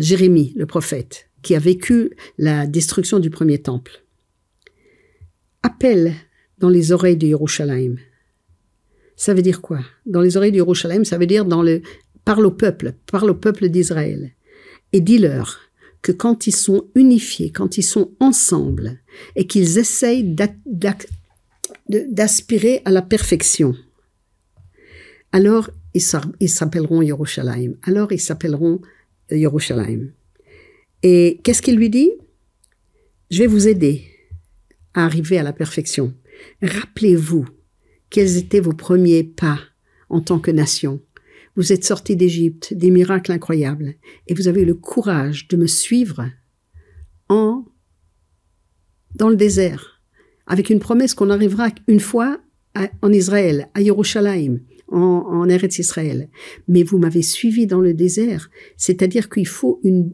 Jérémie, 0.00 0.52
le 0.56 0.66
prophète, 0.66 1.28
qui 1.42 1.54
a 1.54 1.58
vécu 1.58 2.12
la 2.36 2.66
destruction 2.66 3.18
du 3.18 3.30
premier 3.30 3.58
temple, 3.58 4.04
appelle 5.62 6.14
dans 6.58 6.68
les 6.68 6.92
oreilles 6.92 7.16
de 7.16 7.26
Yerushalayim. 7.26 7.96
Ça 9.16 9.34
veut 9.34 9.42
dire 9.42 9.60
quoi? 9.60 9.80
Dans 10.06 10.20
les 10.20 10.36
oreilles 10.36 10.52
de 10.52 10.58
Yerushalayim, 10.58 11.04
ça 11.04 11.18
veut 11.18 11.26
dire 11.26 11.44
dans 11.44 11.62
le 11.62 11.82
parle 12.28 12.44
au 12.44 12.50
peuple, 12.50 12.92
parle 13.10 13.30
au 13.30 13.34
peuple 13.34 13.70
d'Israël 13.70 14.32
et 14.92 15.00
dis-leur 15.00 15.60
que 16.02 16.12
quand 16.12 16.46
ils 16.46 16.54
sont 16.54 16.90
unifiés, 16.94 17.50
quand 17.50 17.78
ils 17.78 17.82
sont 17.82 18.12
ensemble 18.20 19.00
et 19.34 19.46
qu'ils 19.46 19.78
essayent 19.78 20.36
d'aspirer 21.86 22.82
à 22.84 22.90
la 22.90 23.00
perfection, 23.00 23.74
alors 25.32 25.70
ils 25.94 26.02
s'appelleront 26.02 27.00
Yerushalayim. 27.00 27.76
Alors 27.82 28.12
ils 28.12 28.20
s'appelleront 28.20 28.82
euh, 29.32 29.36
Yerushalayim. 29.38 30.10
Et 31.02 31.40
qu'est-ce 31.42 31.62
qu'il 31.62 31.76
lui 31.76 31.88
dit? 31.88 32.10
Je 33.30 33.38
vais 33.38 33.46
vous 33.46 33.68
aider 33.68 34.04
à 34.92 35.06
arriver 35.06 35.38
à 35.38 35.42
la 35.42 35.54
perfection. 35.54 36.12
Rappelez-vous 36.60 37.46
quels 38.10 38.36
étaient 38.36 38.60
vos 38.60 38.74
premiers 38.74 39.24
pas 39.24 39.60
en 40.10 40.20
tant 40.20 40.38
que 40.38 40.50
nation 40.50 41.00
Vous 41.58 41.72
êtes 41.72 41.84
sortis 41.84 42.14
d'Égypte, 42.14 42.72
des 42.72 42.92
miracles 42.92 43.32
incroyables, 43.32 43.94
et 44.28 44.34
vous 44.34 44.46
avez 44.46 44.62
eu 44.62 44.64
le 44.64 44.76
courage 44.76 45.48
de 45.48 45.56
me 45.56 45.66
suivre 45.66 46.30
en 47.28 47.64
dans 49.16 49.28
le 49.28 49.34
désert, 49.34 50.00
avec 50.46 50.70
une 50.70 50.78
promesse 50.78 51.14
qu'on 51.14 51.30
arrivera 51.30 51.70
une 51.88 51.98
fois 51.98 52.38
en 53.02 53.12
Israël, 53.12 53.68
à 53.74 53.80
Yerushalayim, 53.80 54.60
en, 54.86 54.98
en 54.98 55.48
Eretz 55.48 55.80
Israël. 55.80 56.28
Mais 56.68 56.84
vous 56.84 56.98
m'avez 56.98 57.22
suivi 57.22 57.66
dans 57.66 57.80
le 57.80 57.92
désert, 57.92 58.50
c'est-à-dire 58.76 59.28
qu'il 59.28 59.48
faut 59.48 59.80
une, 59.82 60.12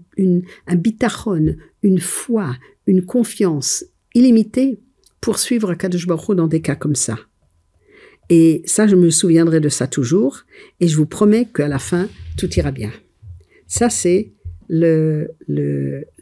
un 0.66 0.76
bitachon, 0.76 1.56
une 1.82 2.00
foi, 2.00 2.56
une 2.86 3.04
confiance 3.04 3.84
illimitée 4.14 4.80
pour 5.20 5.38
suivre 5.38 5.74
Kadosh 5.74 6.06
Baruch 6.06 6.36
dans 6.36 6.48
des 6.48 6.62
cas 6.62 6.76
comme 6.76 6.94
ça. 6.94 7.18
Et 8.30 8.62
ça, 8.64 8.86
je 8.86 8.96
me 8.96 9.10
souviendrai 9.10 9.60
de 9.60 9.68
ça 9.68 9.86
toujours, 9.86 10.44
et 10.80 10.88
je 10.88 10.96
vous 10.96 11.06
promets 11.06 11.46
qu'à 11.46 11.68
la 11.68 11.78
fin, 11.78 12.08
tout 12.36 12.50
ira 12.54 12.70
bien. 12.70 12.90
Ça, 13.66 13.90
c'est 13.90 14.32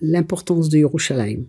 l'importance 0.00 0.68
de 0.68 0.78
Yerushalayim. 0.78 1.44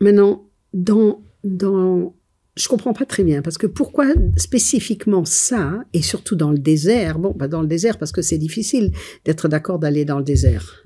Maintenant, 0.00 0.48
dans, 0.72 1.22
dans, 1.44 2.14
je 2.56 2.68
comprends 2.68 2.92
pas 2.92 3.06
très 3.06 3.22
bien 3.22 3.42
parce 3.42 3.58
que 3.58 3.66
pourquoi 3.66 4.06
spécifiquement 4.36 5.24
ça 5.24 5.84
et 5.92 6.02
surtout 6.02 6.34
dans 6.36 6.50
le 6.50 6.58
désert? 6.58 7.18
Bon, 7.18 7.32
bah 7.36 7.48
dans 7.48 7.62
le 7.62 7.68
désert 7.68 7.98
parce 7.98 8.10
que 8.12 8.22
c'est 8.22 8.38
difficile 8.38 8.92
d'être 9.24 9.48
d'accord 9.48 9.78
d'aller 9.78 10.04
dans 10.04 10.18
le 10.18 10.24
désert. 10.24 10.82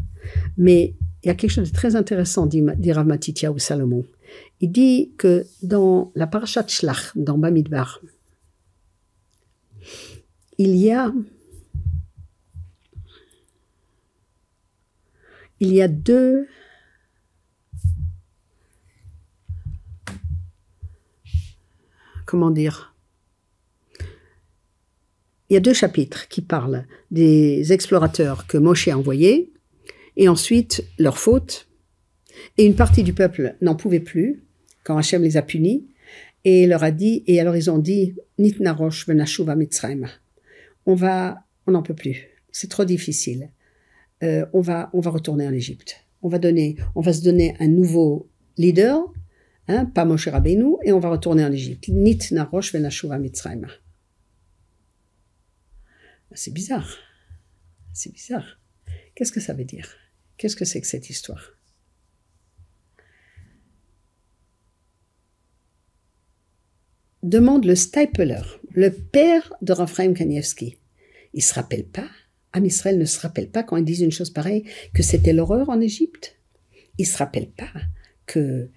Mais 0.56 0.94
il 1.24 1.28
y 1.28 1.30
a 1.30 1.34
quelque 1.34 1.50
chose 1.50 1.70
de 1.70 1.74
très 1.74 1.96
intéressant, 1.96 2.46
dit, 2.46 2.62
dit 2.76 2.92
ou 3.48 3.58
Salomon. 3.58 4.04
Il 4.60 4.72
dit 4.72 5.12
que 5.18 5.46
dans 5.62 6.12
la 6.14 6.26
parashat 6.26 6.66
Shlach, 6.66 7.12
dans 7.14 7.38
Bamidbar, 7.38 8.00
il 10.58 10.74
y 10.74 10.90
a 10.90 11.12
il 15.60 15.72
y 15.72 15.80
a 15.80 15.88
deux 15.88 16.48
comment 22.26 22.50
dire 22.50 22.94
Il 25.48 25.54
y 25.54 25.56
a 25.56 25.60
deux 25.60 25.72
chapitres 25.72 26.28
qui 26.28 26.42
parlent 26.42 26.86
des 27.10 27.72
explorateurs 27.72 28.46
que 28.46 28.58
Moshe 28.58 28.88
a 28.88 28.98
envoyés, 28.98 29.52
et 30.16 30.28
ensuite 30.28 30.84
leurs 30.98 31.18
fautes. 31.18 31.68
Et 32.56 32.66
une 32.66 32.76
partie 32.76 33.02
du 33.02 33.14
peuple 33.14 33.56
n'en 33.62 33.74
pouvait 33.74 34.00
plus 34.00 34.44
quand 34.84 34.96
Hachem 34.96 35.22
les 35.22 35.36
a 35.36 35.42
punis, 35.42 35.86
et 36.44 36.66
leur 36.66 36.84
a 36.84 36.90
dit, 36.90 37.24
et 37.26 37.40
alors 37.40 37.56
ils 37.56 37.70
ont 37.70 37.78
dit, 37.78 38.14
Nitnarosh 38.38 39.06
venashuva 39.06 39.56
mitzrayim. 39.56 40.06
On 40.86 40.94
va, 40.94 41.44
on 41.66 41.72
n'en 41.72 41.82
peut 41.82 41.94
plus. 41.94 42.28
C'est 42.52 42.70
trop 42.70 42.84
difficile. 42.84 43.50
Euh, 44.22 44.46
on 44.52 44.60
va, 44.60 44.90
on 44.92 45.00
va 45.00 45.10
retourner 45.10 45.46
en 45.46 45.52
Égypte. 45.52 46.04
On 46.22 46.28
va 46.28 46.38
donner, 46.38 46.76
on 46.94 47.00
va 47.00 47.12
se 47.12 47.22
donner 47.22 47.54
un 47.60 47.68
nouveau 47.68 48.28
leader 48.56 49.12
Hein, 49.70 49.84
pas 49.84 50.06
Moshe 50.06 50.28
Rabbeinu, 50.28 50.76
et 50.82 50.92
on 50.92 50.98
va 50.98 51.10
retourner 51.10 51.44
en 51.44 51.52
Égypte. 51.52 51.88
Nit 51.88 52.18
narosh 52.30 52.72
venashuva 52.72 53.18
mitzrayim. 53.18 53.66
C'est 56.32 56.52
bizarre. 56.52 56.96
C'est 57.92 58.12
bizarre. 58.12 58.58
Qu'est-ce 59.14 59.32
que 59.32 59.40
ça 59.40 59.52
veut 59.52 59.64
dire? 59.66 59.94
Qu'est-ce 60.38 60.56
que 60.56 60.64
c'est 60.64 60.80
que 60.80 60.86
cette 60.86 61.10
histoire? 61.10 61.57
Demande 67.28 67.66
le 67.66 67.74
Stipler, 67.74 68.40
le 68.72 68.90
père 68.90 69.52
de 69.60 69.74
Raphaël 69.74 70.14
Kanievski. 70.14 70.78
Il 71.34 71.42
se 71.42 71.52
rappelle 71.52 71.84
pas 71.84 72.08
Am 72.54 72.64
Israël 72.64 72.96
ne 72.96 73.04
se 73.04 73.20
rappelle 73.20 73.50
pas 73.50 73.62
quand 73.62 73.76
ils 73.76 73.84
disent 73.84 74.00
une 74.00 74.10
chose 74.10 74.30
pareille 74.30 74.64
que 74.94 75.02
c'était 75.02 75.34
l'horreur 75.34 75.68
en 75.68 75.78
Égypte. 75.78 76.38
Il 76.96 77.06
se 77.06 77.18
rappelle 77.18 77.48
pas 77.48 77.68
que 78.24 78.70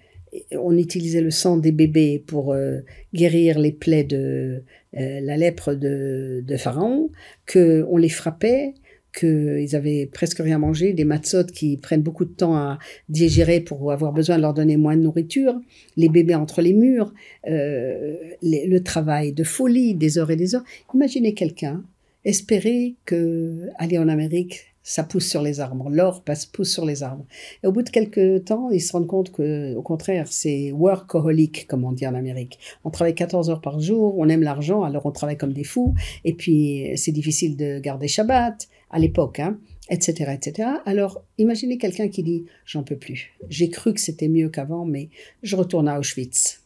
on 0.52 0.76
utilisait 0.76 1.22
le 1.22 1.30
sang 1.30 1.56
des 1.56 1.72
bébés 1.72 2.22
pour 2.26 2.52
euh, 2.52 2.80
guérir 3.14 3.58
les 3.58 3.72
plaies 3.72 4.04
de 4.04 4.64
euh, 4.98 5.20
la 5.20 5.38
lèpre 5.38 5.72
de, 5.72 6.44
de 6.46 6.56
Pharaon, 6.58 7.10
qu'on 7.50 7.96
les 7.96 8.10
frappait, 8.10 8.74
qu'ils 9.12 9.76
avaient 9.76 10.06
presque 10.06 10.38
rien 10.38 10.58
mangé, 10.58 10.92
des 10.92 11.04
matzot 11.04 11.44
qui 11.44 11.76
prennent 11.76 12.02
beaucoup 12.02 12.24
de 12.24 12.32
temps 12.32 12.56
à 12.56 12.78
digérer 13.08 13.60
pour 13.60 13.92
avoir 13.92 14.12
besoin 14.12 14.36
de 14.36 14.42
leur 14.42 14.54
donner 14.54 14.76
moins 14.76 14.96
de 14.96 15.02
nourriture, 15.02 15.54
les 15.96 16.08
bébés 16.08 16.34
entre 16.34 16.62
les 16.62 16.72
murs, 16.72 17.12
euh, 17.48 18.16
le 18.42 18.78
travail 18.78 19.32
de 19.32 19.44
folie, 19.44 19.94
des 19.94 20.18
heures 20.18 20.30
et 20.30 20.36
des 20.36 20.54
heures. 20.54 20.64
Imaginez 20.94 21.34
quelqu'un 21.34 21.84
espérer 22.24 22.94
que 23.04 23.68
aller 23.78 23.98
en 23.98 24.08
Amérique 24.08 24.72
ça 24.82 25.04
pousse 25.04 25.28
sur 25.28 25.42
les 25.42 25.60
arbres. 25.60 25.88
L'or 25.90 26.22
passe, 26.22 26.46
pousse 26.46 26.72
sur 26.72 26.84
les 26.84 27.02
arbres. 27.02 27.24
Et 27.62 27.66
au 27.66 27.72
bout 27.72 27.82
de 27.82 27.90
quelques 27.90 28.44
temps, 28.44 28.70
ils 28.70 28.80
se 28.80 28.92
rendent 28.92 29.06
compte 29.06 29.30
que, 29.30 29.74
au 29.74 29.82
contraire, 29.82 30.26
c'est 30.28 30.72
workaholic, 30.72 31.66
comme 31.68 31.84
on 31.84 31.92
dit 31.92 32.06
en 32.06 32.14
Amérique. 32.14 32.58
On 32.84 32.90
travaille 32.90 33.14
14 33.14 33.50
heures 33.50 33.60
par 33.60 33.80
jour, 33.80 34.18
on 34.18 34.28
aime 34.28 34.42
l'argent, 34.42 34.82
alors 34.82 35.06
on 35.06 35.12
travaille 35.12 35.36
comme 35.38 35.52
des 35.52 35.64
fous. 35.64 35.94
Et 36.24 36.34
puis, 36.34 36.90
c'est 36.96 37.12
difficile 37.12 37.56
de 37.56 37.78
garder 37.78 38.08
Shabbat, 38.08 38.68
à 38.92 38.98
l'époque, 38.98 39.40
hein, 39.40 39.58
etc., 39.88 40.32
etc. 40.32 40.68
Alors, 40.84 41.24
imaginez 41.38 41.78
quelqu'un 41.78 42.08
qui 42.08 42.22
dit, 42.22 42.44
j'en 42.64 42.84
peux 42.84 42.98
plus. 42.98 43.32
J'ai 43.48 43.70
cru 43.70 43.94
que 43.94 44.00
c'était 44.00 44.28
mieux 44.28 44.50
qu'avant, 44.50 44.84
mais 44.84 45.08
je 45.42 45.56
retourne 45.56 45.88
à 45.88 45.98
Auschwitz. 45.98 46.62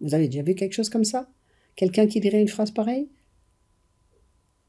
Vous 0.00 0.14
avez 0.14 0.28
déjà 0.28 0.42
vu 0.42 0.54
quelque 0.54 0.72
chose 0.72 0.88
comme 0.88 1.04
ça? 1.04 1.28
Quelqu'un 1.76 2.06
qui 2.06 2.20
dirait 2.20 2.40
une 2.40 2.48
phrase 2.48 2.70
pareille? 2.70 3.08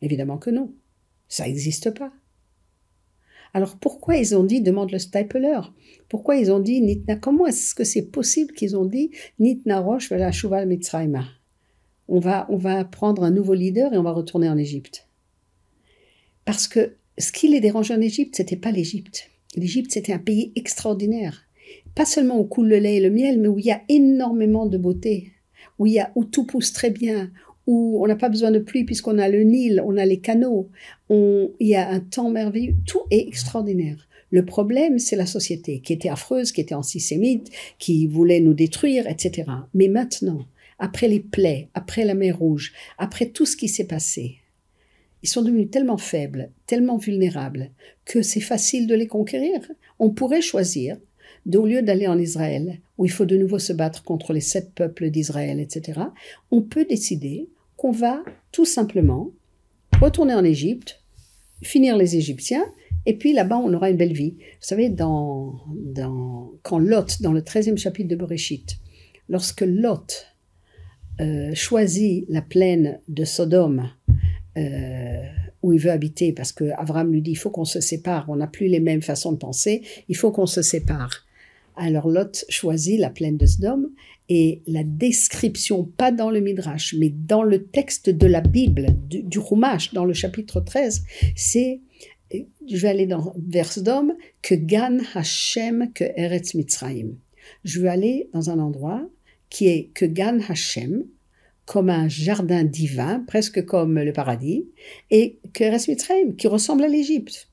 Évidemment 0.01 0.37
que 0.37 0.49
non. 0.49 0.73
Ça 1.27 1.45
n'existe 1.45 1.91
pas. 1.91 2.11
Alors 3.53 3.77
pourquoi 3.77 4.17
ils 4.17 4.35
ont 4.35 4.43
dit, 4.43 4.59
demande 4.59 4.91
le 4.91 4.99
Stipler, 4.99 5.61
pourquoi 6.09 6.35
ils 6.35 6.51
ont 6.51 6.59
dit 6.59 6.81
Nitna, 6.81 7.15
comment 7.15 7.47
est-ce 7.47 7.73
que 7.73 7.85
c'est 7.85 8.01
possible 8.01 8.53
qu'ils 8.53 8.75
ont 8.75 8.85
dit 8.85 9.11
Nitna 9.39 9.79
Roche 9.79 10.09
la 10.09 10.31
Shuval 10.31 10.67
Mitzrayma? 10.67 11.23
On 12.07 12.19
va, 12.19 12.47
on 12.49 12.57
va 12.57 12.83
prendre 12.83 13.23
un 13.23 13.31
nouveau 13.31 13.53
leader 13.53 13.93
et 13.93 13.97
on 13.97 14.03
va 14.03 14.11
retourner 14.11 14.49
en 14.49 14.57
Égypte. 14.57 15.07
Parce 16.45 16.67
que 16.67 16.93
ce 17.17 17.31
qui 17.31 17.47
les 17.47 17.59
dérangeait 17.59 17.95
en 17.95 18.01
Égypte, 18.01 18.35
c'était 18.35 18.55
pas 18.55 18.71
l'Égypte. 18.71 19.29
L'Égypte, 19.55 19.91
c'était 19.91 20.13
un 20.13 20.19
pays 20.19 20.51
extraordinaire. 20.55 21.47
Pas 21.95 22.05
seulement 22.05 22.39
où 22.39 22.43
coule 22.43 22.67
le 22.67 22.77
lait 22.77 22.97
et 22.97 23.01
le 23.01 23.09
miel, 23.09 23.39
mais 23.39 23.47
où 23.47 23.57
il 23.57 23.65
y 23.65 23.71
a 23.71 23.81
énormément 23.89 24.65
de 24.65 24.77
beauté, 24.77 25.31
où, 25.79 25.87
y 25.87 25.99
a, 25.99 26.11
où 26.15 26.25
tout 26.25 26.45
pousse 26.45 26.73
très 26.73 26.91
bien, 26.91 27.31
où 27.67 28.03
on 28.03 28.07
n'a 28.07 28.15
pas 28.15 28.29
besoin 28.29 28.51
de 28.51 28.59
pluie 28.59 28.83
puisqu'on 28.83 29.17
a 29.17 29.27
le 29.29 29.43
Nil, 29.43 29.81
on 29.85 29.97
a 29.97 30.05
les 30.05 30.19
canaux, 30.19 30.69
il 31.09 31.49
y 31.59 31.75
a 31.75 31.89
un 31.89 31.99
temps 31.99 32.29
merveilleux, 32.29 32.75
tout 32.85 33.01
est 33.11 33.27
extraordinaire. 33.27 34.07
Le 34.29 34.45
problème, 34.45 34.99
c'est 34.99 35.15
la 35.15 35.25
société 35.25 35.79
qui 35.79 35.93
était 35.93 36.09
affreuse, 36.09 36.51
qui 36.51 36.61
était 36.61 36.75
antisémite, 36.75 37.49
qui 37.79 38.07
voulait 38.07 38.41
nous 38.41 38.53
détruire, 38.53 39.07
etc. 39.07 39.49
Mais 39.73 39.87
maintenant, 39.87 40.45
après 40.77 41.07
les 41.07 41.21
plaies, 41.21 41.69
après 41.73 42.05
la 42.05 42.15
mer 42.15 42.37
Rouge, 42.37 42.73
après 42.97 43.27
tout 43.27 43.45
ce 43.45 43.55
qui 43.55 43.69
s'est 43.69 43.87
passé, 43.87 44.39
ils 45.25 45.27
sont 45.27 45.41
devenus 45.41 45.71
tellement 45.71 45.97
faibles, 45.97 46.51
tellement 46.67 46.97
vulnérables, 46.97 47.71
que 48.05 48.21
c'est 48.21 48.41
facile 48.41 48.85
de 48.85 48.93
les 48.93 49.07
conquérir. 49.07 49.59
On 49.97 50.11
pourrait 50.11 50.43
choisir 50.43 50.97
au 51.51 51.65
lieu 51.65 51.81
d'aller 51.81 52.05
en 52.05 52.19
Israël, 52.19 52.79
où 52.99 53.05
il 53.05 53.11
faut 53.11 53.25
de 53.25 53.35
nouveau 53.35 53.57
se 53.57 53.73
battre 53.73 54.03
contre 54.03 54.33
les 54.33 54.41
sept 54.41 54.71
peuples 54.75 55.09
d'Israël, 55.09 55.59
etc., 55.59 55.99
on 56.51 56.61
peut 56.61 56.85
décider 56.85 57.49
qu'on 57.75 57.89
va 57.89 58.23
tout 58.51 58.65
simplement 58.65 59.31
retourner 59.99 60.35
en 60.35 60.43
Égypte, 60.43 61.01
finir 61.63 61.97
les 61.97 62.17
Égyptiens, 62.17 62.65
et 63.07 63.17
puis 63.17 63.33
là-bas, 63.33 63.57
on 63.57 63.73
aura 63.73 63.89
une 63.89 63.97
belle 63.97 64.13
vie. 64.13 64.35
Vous 64.37 64.67
savez, 64.67 64.89
dans, 64.89 65.59
quand 66.61 66.77
Lot, 66.77 67.19
dans 67.23 67.33
le 67.33 67.41
13e 67.41 67.77
chapitre 67.77 68.09
de 68.09 68.15
Bereshit, 68.15 68.77
lorsque 69.27 69.61
Lot 69.61 70.27
euh, 71.19 71.55
choisit 71.55 72.25
la 72.29 72.43
plaine 72.43 72.99
de 73.07 73.25
Sodome, 73.25 73.89
euh, 74.57 75.23
où 75.61 75.73
il 75.73 75.79
veut 75.79 75.91
habiter, 75.91 76.31
parce 76.31 76.51
que 76.51 76.65
Abraham 76.77 77.11
lui 77.11 77.21
dit, 77.21 77.31
il 77.31 77.37
faut 77.37 77.49
qu'on 77.49 77.65
se 77.65 77.81
sépare, 77.81 78.25
on 78.29 78.37
n'a 78.37 78.47
plus 78.47 78.67
les 78.67 78.79
mêmes 78.79 79.01
façons 79.01 79.31
de 79.31 79.37
penser, 79.37 79.81
il 80.07 80.15
faut 80.15 80.31
qu'on 80.31 80.45
se 80.45 80.61
sépare. 80.61 81.25
Alors 81.75 82.07
Lot 82.07 82.45
choisit 82.49 82.99
la 82.99 83.09
plaine 83.09 83.37
de 83.37 83.45
Sodome, 83.45 83.89
et 84.29 84.61
la 84.65 84.83
description, 84.83 85.83
pas 85.83 86.11
dans 86.11 86.31
le 86.31 86.39
Midrash, 86.39 86.95
mais 86.97 87.09
dans 87.09 87.43
le 87.43 87.65
texte 87.65 88.09
de 88.09 88.25
la 88.25 88.41
Bible, 88.41 88.87
du, 89.07 89.21
du 89.21 89.39
dans 89.93 90.05
le 90.05 90.13
chapitre 90.13 90.61
13, 90.61 91.03
c'est, 91.35 91.81
je 92.31 92.77
vais 92.77 92.87
aller 92.87 93.05
dans 93.05 93.35
vers 93.47 93.71
Sodome, 93.71 94.13
que 94.41 94.55
Gan 94.55 94.99
Hashem 95.13 95.91
que 95.93 96.05
Eretz 96.15 96.55
Mitzrayim. 96.55 97.17
Je 97.63 97.81
vais 97.81 97.89
aller 97.89 98.29
dans 98.33 98.49
un 98.49 98.59
endroit 98.59 99.07
qui 99.49 99.67
est 99.67 99.91
que 99.93 100.05
Gan 100.05 100.39
Hashem, 100.47 101.05
comme 101.65 101.89
un 101.89 102.07
jardin 102.07 102.63
divin, 102.63 103.23
presque 103.27 103.65
comme 103.65 103.99
le 103.99 104.13
paradis, 104.13 104.65
et 105.11 105.39
Eretz 105.59 105.87
Mitzrayim, 105.87 106.35
qui 106.35 106.47
ressemble 106.47 106.83
à 106.83 106.87
l'Égypte. 106.87 107.49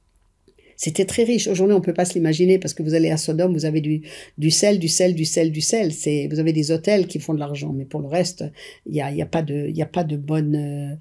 C'était 0.77 1.05
très 1.05 1.23
riche. 1.23 1.47
Aujourd'hui, 1.47 1.75
on 1.75 1.79
ne 1.79 1.85
peut 1.85 1.95
pas 1.95 2.05
se 2.05 2.15
l'imaginer 2.15 2.59
parce 2.59 2.75
que 2.75 2.83
vous 2.83 2.95
allez 2.95 3.11
à 3.11 3.17
Sodome, 3.17 3.53
vous 3.53 3.67
avez 3.67 3.81
du, 3.81 4.03
du 4.37 4.51
sel, 4.51 4.81
du 4.81 4.89
sel, 4.89 5.15
du 5.15 5.25
sel, 5.25 5.53
du 5.53 5.61
sel. 5.61 5.93
C'est, 5.93 6.27
vous 6.29 6.41
avez 6.41 6.53
des 6.53 6.73
hôtels 6.73 7.07
qui 7.07 7.21
font 7.21 7.35
de 7.35 7.39
l'argent, 7.39 7.73
mais 7.73 7.85
pour 7.85 8.01
le 8.01 8.09
reste, 8.09 8.45
il 8.87 8.93
n'y 8.93 9.01
a, 9.01 9.13
y 9.13 9.23
a 9.23 9.27
pas 9.27 9.43
de, 9.43 10.17
bonnes, 10.17 10.99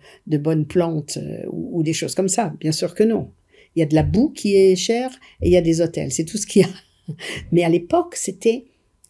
plantes 0.67 1.17
euh, 1.17 1.45
ou, 1.49 1.79
ou, 1.79 1.83
des 1.83 1.93
choses 1.93 2.13
comme 2.13 2.29
ça. 2.29 2.53
Bien 2.59 2.71
sûr 2.71 2.93
que 2.93 3.03
non. 3.03 3.31
Il 3.75 3.79
y 3.79 3.81
a 3.81 3.87
de 3.87 3.95
la 3.95 4.03
boue 4.03 4.29
qui 4.29 4.55
est 4.55 4.75
chère 4.75 5.09
et 5.41 5.47
il 5.47 5.51
y 5.51 5.57
a 5.57 5.61
des 5.61 5.81
hôtels. 5.81 6.11
C'est 6.11 6.25
tout 6.25 6.37
ce 6.37 6.45
qu'il 6.45 6.61
y 6.61 6.65
a. 6.65 7.13
Mais 7.51 7.63
à 7.63 7.69
l'époque, 7.69 8.15
c'était 8.15 8.65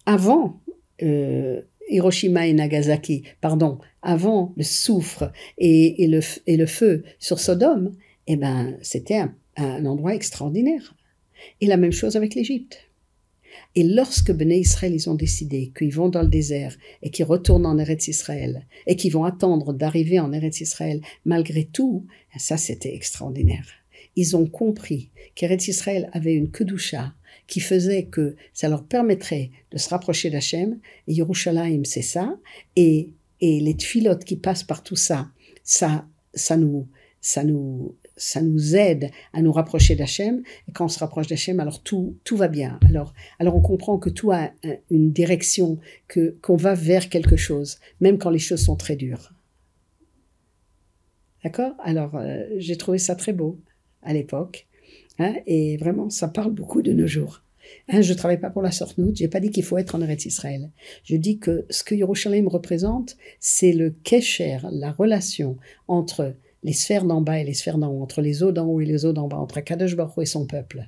avant 0.06 0.62
euh, 1.04 1.62
Hiroshima 1.92 2.48
et 2.48 2.54
Nagasaki, 2.54 3.24
pardon, 3.42 3.80
avant 4.02 4.54
le 4.58 4.64
soufre 4.64 5.32
et, 5.58 6.08
le, 6.08 6.66
feu 6.66 7.04
sur 7.20 7.40
Sodome, 7.40 7.94
eh 8.28 8.36
ben, 8.36 8.78
c'était 8.82 9.18
un, 9.18 9.36
un 9.58 9.86
endroit 9.86 10.16
extraordinaire. 10.16 10.96
Et 11.60 11.68
la 11.68 11.78
même 11.78 11.92
chose 11.92 12.16
avec 12.16 12.36
l'Égypte. 12.36 12.92
Et 13.76 13.84
lorsque 13.84 14.32
Béné 14.32 14.60
Israël, 14.60 14.94
ils 14.94 15.10
ont 15.10 15.16
décidé 15.16 15.72
qu'ils 15.78 15.94
vont 15.94 16.10
dans 16.10 16.22
le 16.22 16.28
désert 16.28 16.76
et 17.02 17.10
qu'ils 17.10 17.26
retournent 17.26 17.66
en 17.66 17.78
Eretz 17.78 18.08
Israël 18.08 18.68
et 18.86 18.96
qu'ils 18.96 19.14
vont 19.14 19.24
attendre 19.24 19.74
d'arriver 19.74 20.20
en 20.20 20.34
Eretz 20.34 20.62
Israël, 20.62 21.02
malgré 21.26 21.66
tout, 21.66 22.06
ça 22.38 22.58
c'était 22.58 22.94
extraordinaire. 22.94 23.68
Ils 24.16 24.36
ont 24.36 24.46
compris 24.46 25.10
qu'Eretz 25.36 25.68
Israël 25.68 26.10
avait 26.12 26.34
une 26.34 26.52
kedusha 26.52 27.14
qui 27.52 27.60
faisait 27.60 28.06
que 28.06 28.38
ça 28.54 28.70
leur 28.70 28.86
permettrait 28.86 29.52
de 29.72 29.78
se 29.78 29.90
rapprocher 29.90 30.30
d'Hachem. 30.30 30.80
Et 31.08 31.14
Yerushalayim, 31.16 31.84
c'est 31.84 32.02
ça. 32.02 32.40
Et, 32.78 33.10
et 33.42 33.60
les 33.60 33.76
tfilotes 33.76 34.24
qui 34.24 34.38
passent 34.38 34.64
par 34.64 34.84
tout 34.84 34.96
ça, 34.96 35.30
ça, 35.62 36.08
ça 36.34 36.56
nous, 36.56 36.88
ça 37.20 37.44
nous, 37.44 37.94
ça 38.16 38.42
nous 38.42 38.78
aide 38.78 39.12
à 39.34 39.42
nous 39.42 39.52
rapprocher 39.52 39.98
d'Hachem. 39.98 40.44
Et 40.70 40.72
quand 40.72 40.86
on 40.86 40.88
se 40.88 41.00
rapproche 41.00 41.28
d'Hachem, 41.28 41.60
alors 41.60 41.84
tout, 41.84 42.16
tout 42.24 42.38
va 42.38 42.48
bien. 42.48 42.80
Alors, 42.88 43.14
alors 43.38 43.58
on 43.58 43.62
comprend 43.62 43.98
que 43.98 44.10
tout 44.10 44.32
a 44.32 44.52
une 44.90 45.12
direction, 45.12 45.78
que, 46.08 46.38
qu'on 46.42 46.56
va 46.56 46.74
vers 46.74 47.10
quelque 47.10 47.36
chose, 47.36 47.80
même 48.00 48.18
quand 48.18 48.30
les 48.30 48.40
choses 48.40 48.64
sont 48.64 48.78
très 48.78 48.96
dures. 48.96 49.34
D'accord? 51.44 51.74
Alors, 51.84 52.16
euh, 52.16 52.46
j'ai 52.60 52.78
trouvé 52.78 52.98
ça 52.98 53.16
très 53.16 53.34
beau 53.34 53.60
à 54.04 54.14
l'époque. 54.14 54.68
Hein, 55.20 55.36
et 55.46 55.78
vraiment, 55.78 56.10
ça 56.10 56.28
parle 56.28 56.52
beaucoup 56.52 56.82
de 56.82 56.94
nos 56.94 57.08
jours. 57.08 57.44
Hein, 57.90 58.02
je 58.02 58.14
ne 58.14 58.18
travaille 58.18 58.40
pas 58.40 58.50
pour 58.50 58.62
la 58.62 58.72
Sortnout, 58.72 59.16
j'ai 59.16 59.28
pas 59.28 59.40
dit 59.40 59.50
qu'il 59.50 59.64
faut 59.64 59.78
être 59.78 59.96
en 59.96 60.02
Eretz 60.02 60.26
Israël. 60.26 60.70
Je 61.04 61.16
dis 61.16 61.40
que 61.40 61.66
ce 61.70 61.84
que 61.84 61.96
Yerushalayim 61.96 62.48
représente, 62.48 63.18
c'est 63.40 63.74
le 63.74 63.92
kesher, 63.92 64.58
la 64.72 64.92
relation 64.92 65.58
entre 65.88 66.36
les 66.64 66.74
sphères 66.74 67.06
d'en 67.06 67.22
bas 67.22 67.40
et 67.40 67.44
les 67.44 67.54
sphères 67.54 67.78
d'en 67.78 67.92
haut, 67.92 68.02
entre 68.02 68.22
les 68.22 68.44
eaux 68.44 68.52
d'en 68.52 68.68
haut 68.68 68.82
et 68.82 68.86
les 68.86 69.06
eaux 69.06 69.14
d'en 69.14 69.28
bas, 69.28 69.38
entre 69.38 69.62
Kadosh 69.62 69.96
Baruch 69.96 70.18
et 70.22 70.26
son 70.26 70.46
peuple. 70.46 70.88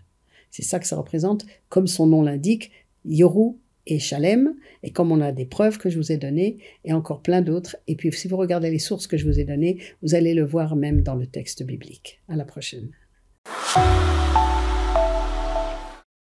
C'est 0.52 0.64
ça 0.64 0.80
que 0.80 0.86
ça 0.86 0.98
représente, 0.98 1.46
comme 1.70 1.88
son 1.88 2.06
nom 2.06 2.22
l'indique, 2.22 2.72
Yoru 3.06 3.56
et 3.88 4.00
Shalem, 4.00 4.54
et 4.84 4.92
comme 4.92 5.12
on 5.12 5.20
a 5.20 5.32
des 5.32 5.46
preuves 5.46 5.78
que 5.78 5.90
je 5.90 5.98
vous 5.98 6.12
ai 6.12 6.18
données, 6.18 6.58
et 6.86 6.94
encore 6.94 7.22
plein 7.22 7.42
d'autres. 7.42 7.76
Et 7.88 7.96
puis 7.96 8.12
si 8.14 8.28
vous 8.28 8.38
regardez 8.38 8.70
les 8.70 8.80
sources 8.80 9.08
que 9.08 9.18
je 9.18 9.26
vous 9.26 9.40
ai 9.40 9.46
données, 9.46 9.80
vous 10.04 10.16
allez 10.16 10.34
le 10.34 10.46
voir 10.46 10.76
même 10.76 11.02
dans 11.02 11.16
le 11.16 11.26
texte 11.26 11.64
biblique. 11.64 12.22
À 12.30 12.36
la 12.36 12.46
prochaine. 12.46 12.92
you 13.76 14.23